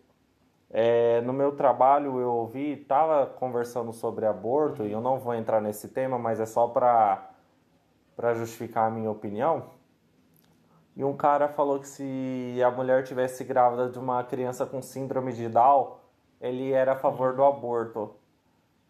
[0.69, 5.61] É, no meu trabalho eu ouvi, estava conversando sobre aborto, e eu não vou entrar
[5.61, 7.29] nesse tema, mas é só para
[8.33, 9.69] justificar a minha opinião.
[10.95, 15.33] E um cara falou que se a mulher tivesse grávida de uma criança com síndrome
[15.33, 15.97] de Down,
[16.39, 18.15] ele era a favor do aborto.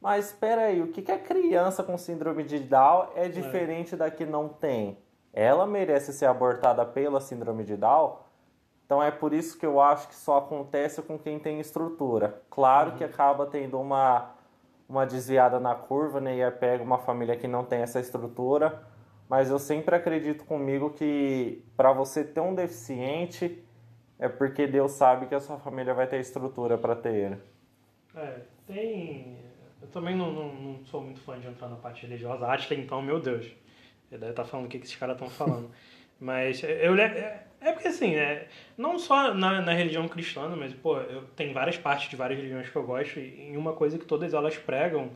[0.06, 4.12] Mas espera aí, o que, que a criança com síndrome de Down é diferente da
[4.12, 5.00] que não tem?
[5.34, 8.20] Ela merece ser abortada pela síndrome de Down?
[8.86, 12.40] Então é por isso que eu acho que só acontece com quem tem estrutura.
[12.52, 14.30] Claro que acaba tendo uma,
[14.88, 16.36] uma desviada na curva, né?
[16.36, 18.84] E aí pega uma família que não tem essa estrutura.
[19.28, 23.68] Mas eu sempre acredito comigo que para você ter um deficiente
[24.20, 27.38] é porque Deus sabe que a sua família vai ter estrutura para ter ele.
[28.16, 29.55] É, tem.
[29.86, 32.48] Eu também não, não, não sou muito fã de entrar na parte religiosa.
[32.48, 33.46] Atila, então, meu Deus.
[34.12, 35.70] Ele deve estar falando o que, que esses caras estão falando.
[36.20, 40.98] Mas eu é, é porque assim, é, não só na, na religião cristã, mas pô,
[40.98, 44.06] eu tem várias partes de várias religiões que eu gosto e, e uma coisa que
[44.06, 45.12] todas elas pregam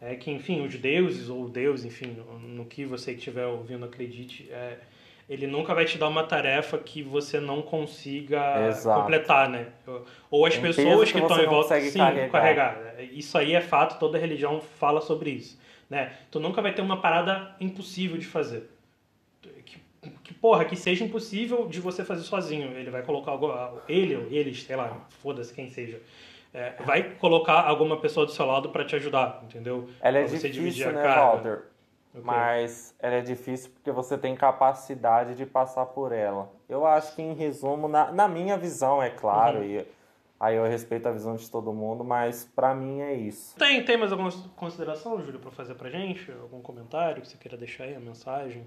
[0.00, 3.84] é que, enfim, os deuses ou Deus, enfim, no, no que você que estiver ouvindo
[3.84, 4.78] acredite, é,
[5.28, 9.00] ele nunca vai te dar uma tarefa que você não consiga Exato.
[9.00, 9.66] completar, né?
[10.30, 12.30] Ou as Um pessoas que que estão em volta, sim, carregar.
[12.30, 12.94] carregar.
[13.12, 15.58] Isso aí é fato, toda religião fala sobre isso,
[15.88, 16.12] né?
[16.30, 18.68] Tu nunca vai ter uma parada impossível de fazer.
[19.64, 19.80] Que,
[20.24, 22.76] que porra, que seja impossível de você fazer sozinho.
[22.76, 23.52] Ele vai colocar algo,
[23.88, 26.00] ele ou eles, sei lá, foda-se quem seja.
[26.54, 29.88] É, vai colocar alguma pessoa do seu lado para te ajudar, entendeu?
[30.02, 31.20] Ela é Pra você dividir difícil, a né, carga.
[31.22, 31.62] Walter?
[32.14, 32.22] Ok.
[32.24, 36.50] Mas ela é difícil porque você tem capacidade de passar por ela.
[36.68, 39.64] Eu acho que, em resumo, na, na minha visão, é claro, Uhum.
[39.64, 39.86] e
[40.38, 43.56] aí eu respeito a visão de todo mundo, mas pra mim é isso.
[43.56, 46.30] Tem, tem mais alguma consideração, Júlio, para fazer pra gente?
[46.32, 48.66] Algum comentário que você queira deixar aí, a mensagem?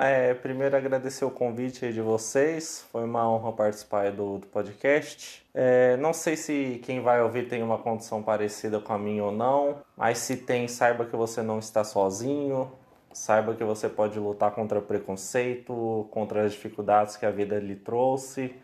[0.00, 5.44] É, primeiro agradecer o convite de vocês, foi uma honra participar do, do podcast.
[5.54, 9.32] É, não sei se quem vai ouvir tem uma condição parecida com a minha ou
[9.32, 12.72] não, mas se tem, saiba que você não está sozinho,
[13.12, 17.76] saiba que você pode lutar contra o preconceito, contra as dificuldades que a vida lhe
[17.76, 18.54] trouxe.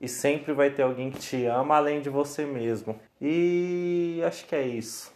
[0.00, 2.98] E sempre vai ter alguém que te ama além de você mesmo.
[3.20, 5.13] E acho que é isso.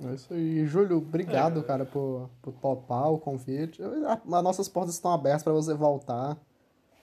[0.00, 0.64] É isso aí.
[0.66, 0.96] Júlio, É.
[0.98, 3.80] obrigado, cara, por, por topar o convite.
[3.82, 6.36] As nossas portas estão abertas para você voltar.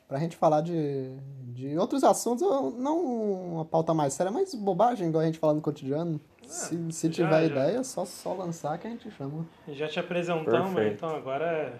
[0.07, 1.09] Pra gente falar de,
[1.51, 2.43] de outros assuntos,
[2.77, 3.03] não
[3.53, 6.21] uma pauta mais séria, mas bobagem, igual a gente fala no cotidiano.
[6.43, 7.43] Se, se É, já- tiver já.
[7.45, 9.43] ideia, é só, só lançar que a gente chama.
[9.67, 10.93] Já te apresentamos, Perfeito.
[10.97, 11.73] então agora é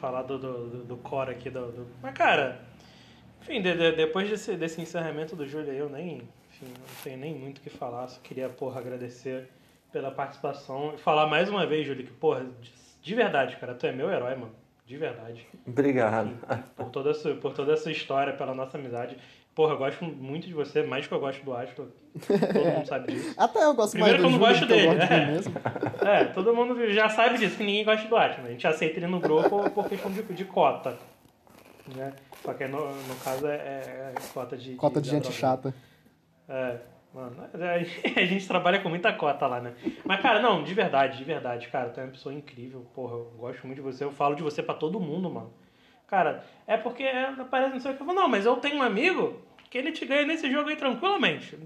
[0.00, 1.50] falar do, do, do, do core aqui.
[1.50, 2.58] Do, do- Mas, cara,
[3.42, 7.18] enfim, de- de- depois desse, desse encerramento do Júlio aí, eu nem, enfim, não tenho
[7.18, 8.08] nem muito o que falar.
[8.08, 9.46] Só queria, porra, agradecer
[9.92, 12.72] pela participação e falar mais uma vez, Júlio, que, porra, de,
[13.02, 14.52] de verdade, cara, tu é meu herói, mano.
[14.86, 15.46] De verdade.
[15.66, 16.34] Obrigado.
[16.74, 19.18] por toda, a sua, por toda essa história, pela nossa amizade.
[19.54, 21.92] Porra, eu gosto muito de você, mais que eu gosto do Astro.
[22.26, 23.34] Todo mundo sabe disso.
[23.36, 25.08] Até eu gosto Primeiro mais do que eu não gosto do que eu dele, gosto
[25.08, 25.26] de né?
[25.26, 25.54] mim mesmo.
[26.08, 28.46] É, todo mundo já sabe disso, que ninguém gosta do Atman.
[28.46, 30.96] A gente aceita ele no grupo por questão de, de cota.
[31.94, 32.14] Né?
[32.42, 34.74] Só que no, no caso é, é cota de.
[34.76, 35.40] Cota de gente adolescente.
[35.40, 35.74] chata.
[36.48, 36.78] É,
[37.12, 37.36] mano,
[38.16, 39.74] a gente trabalha com muita cota lá, né?
[40.04, 43.32] Mas, cara, não, de verdade, de verdade, cara, tu é uma pessoa incrível, porra, eu
[43.36, 45.52] gosto muito de você, eu falo de você pra todo mundo, mano.
[46.06, 48.76] Cara, é porque é, parece não sei o que eu falo, não, mas eu tenho
[48.76, 51.56] um amigo que ele te ganha nesse jogo aí tranquilamente.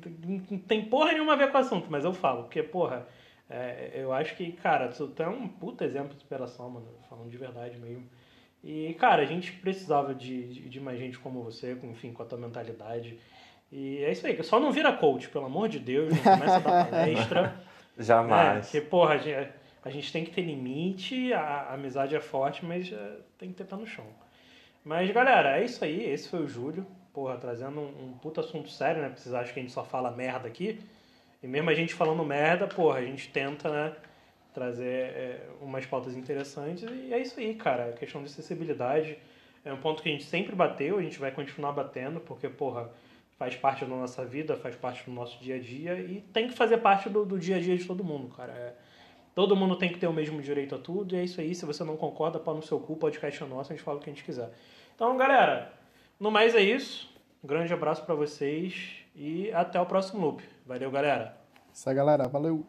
[0.51, 3.07] Não tem porra nenhuma a ver com o assunto, mas eu falo, porque, porra,
[3.49, 7.30] é, eu acho que, cara, tu, tu é um puta exemplo de superação, mano, falando
[7.30, 8.09] de verdade mesmo.
[8.64, 12.22] E, cara, a gente precisava de, de, de mais gente como você, com, enfim, com
[12.22, 13.18] a tua mentalidade.
[13.73, 16.59] E é isso aí, só não vira coach, pelo amor de Deus, não começa a
[16.59, 17.57] dar palestra.
[17.99, 18.59] Jamais.
[18.59, 19.51] É, porque, porra, a gente,
[19.83, 23.55] a gente tem que ter limite, a, a amizade é forte, mas é, tem que
[23.55, 24.05] ter pé no chão.
[24.85, 26.05] Mas, galera, é isso aí.
[26.11, 26.87] Esse foi o Júlio.
[27.14, 29.09] Porra, trazendo um, um puta assunto sério, né?
[29.09, 30.81] Porque vocês acham que a gente só fala merda aqui.
[31.43, 33.97] E mesmo a gente falando merda, porra, a gente tenta, né?
[34.53, 36.83] Trazer é, umas pautas interessantes.
[36.83, 37.91] E é isso aí, cara.
[37.91, 39.16] A questão de acessibilidade
[39.64, 42.91] é um ponto que a gente sempre bateu, a gente vai continuar batendo, porque, porra,
[43.43, 46.55] faz parte da nossa vida, faz parte do nosso dia a dia e tem que
[46.55, 48.53] fazer parte do, do dia a dia de todo mundo, cara.
[48.53, 48.74] É,
[49.34, 51.53] todo mundo tem que ter o mesmo direito a tudo e é isso aí.
[51.53, 54.01] Se você não concorda, pau no seu cu, podcast é nosso, a gente fala o
[54.01, 54.53] que a gente quiser.
[54.95, 55.72] Então, galera,
[56.20, 57.12] no mais é isso.
[57.43, 60.45] Um grande abraço pra vocês e até o próximo loop.
[60.64, 61.36] Valeu, galera.
[61.72, 62.28] Isso aí, galera.
[62.28, 62.64] Valeu.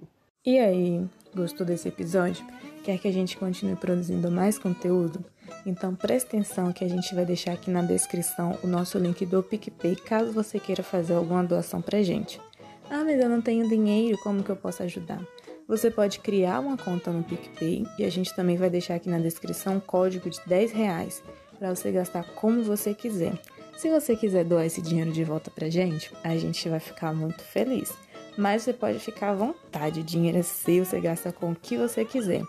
[0.45, 1.01] E aí,
[1.33, 2.45] gostou desse episódio?
[2.83, 5.23] Quer que a gente continue produzindo mais conteúdo?
[5.65, 9.41] Então preste atenção que a gente vai deixar aqui na descrição o nosso link do
[9.41, 12.41] PicPay caso você queira fazer alguma doação pra gente.
[12.89, 15.25] Ah, mas eu não tenho dinheiro, como que eu posso ajudar?
[15.65, 19.19] Você pode criar uma conta no PicPay e a gente também vai deixar aqui na
[19.19, 21.23] descrição um código de 10 reais
[21.57, 23.39] para você gastar como você quiser.
[23.77, 27.41] Se você quiser doar esse dinheiro de volta pra gente, a gente vai ficar muito
[27.45, 27.93] feliz.
[28.37, 31.77] Mas você pode ficar à vontade, o dinheiro é seu, você gasta com o que
[31.77, 32.41] você quiser.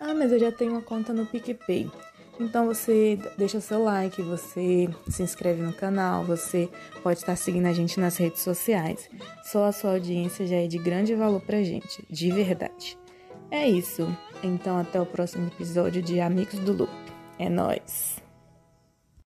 [0.00, 1.90] Ah, mas eu já tenho uma conta no PicPay.
[2.40, 6.70] Então você deixa seu like, você se inscreve no canal, você
[7.02, 9.10] pode estar seguindo a gente nas redes sociais.
[9.44, 12.98] Só a sua audiência já é de grande valor pra gente, de verdade.
[13.50, 14.08] É isso.
[14.42, 16.92] Então até o próximo episódio de Amigos do Loop.
[17.38, 18.19] É nós.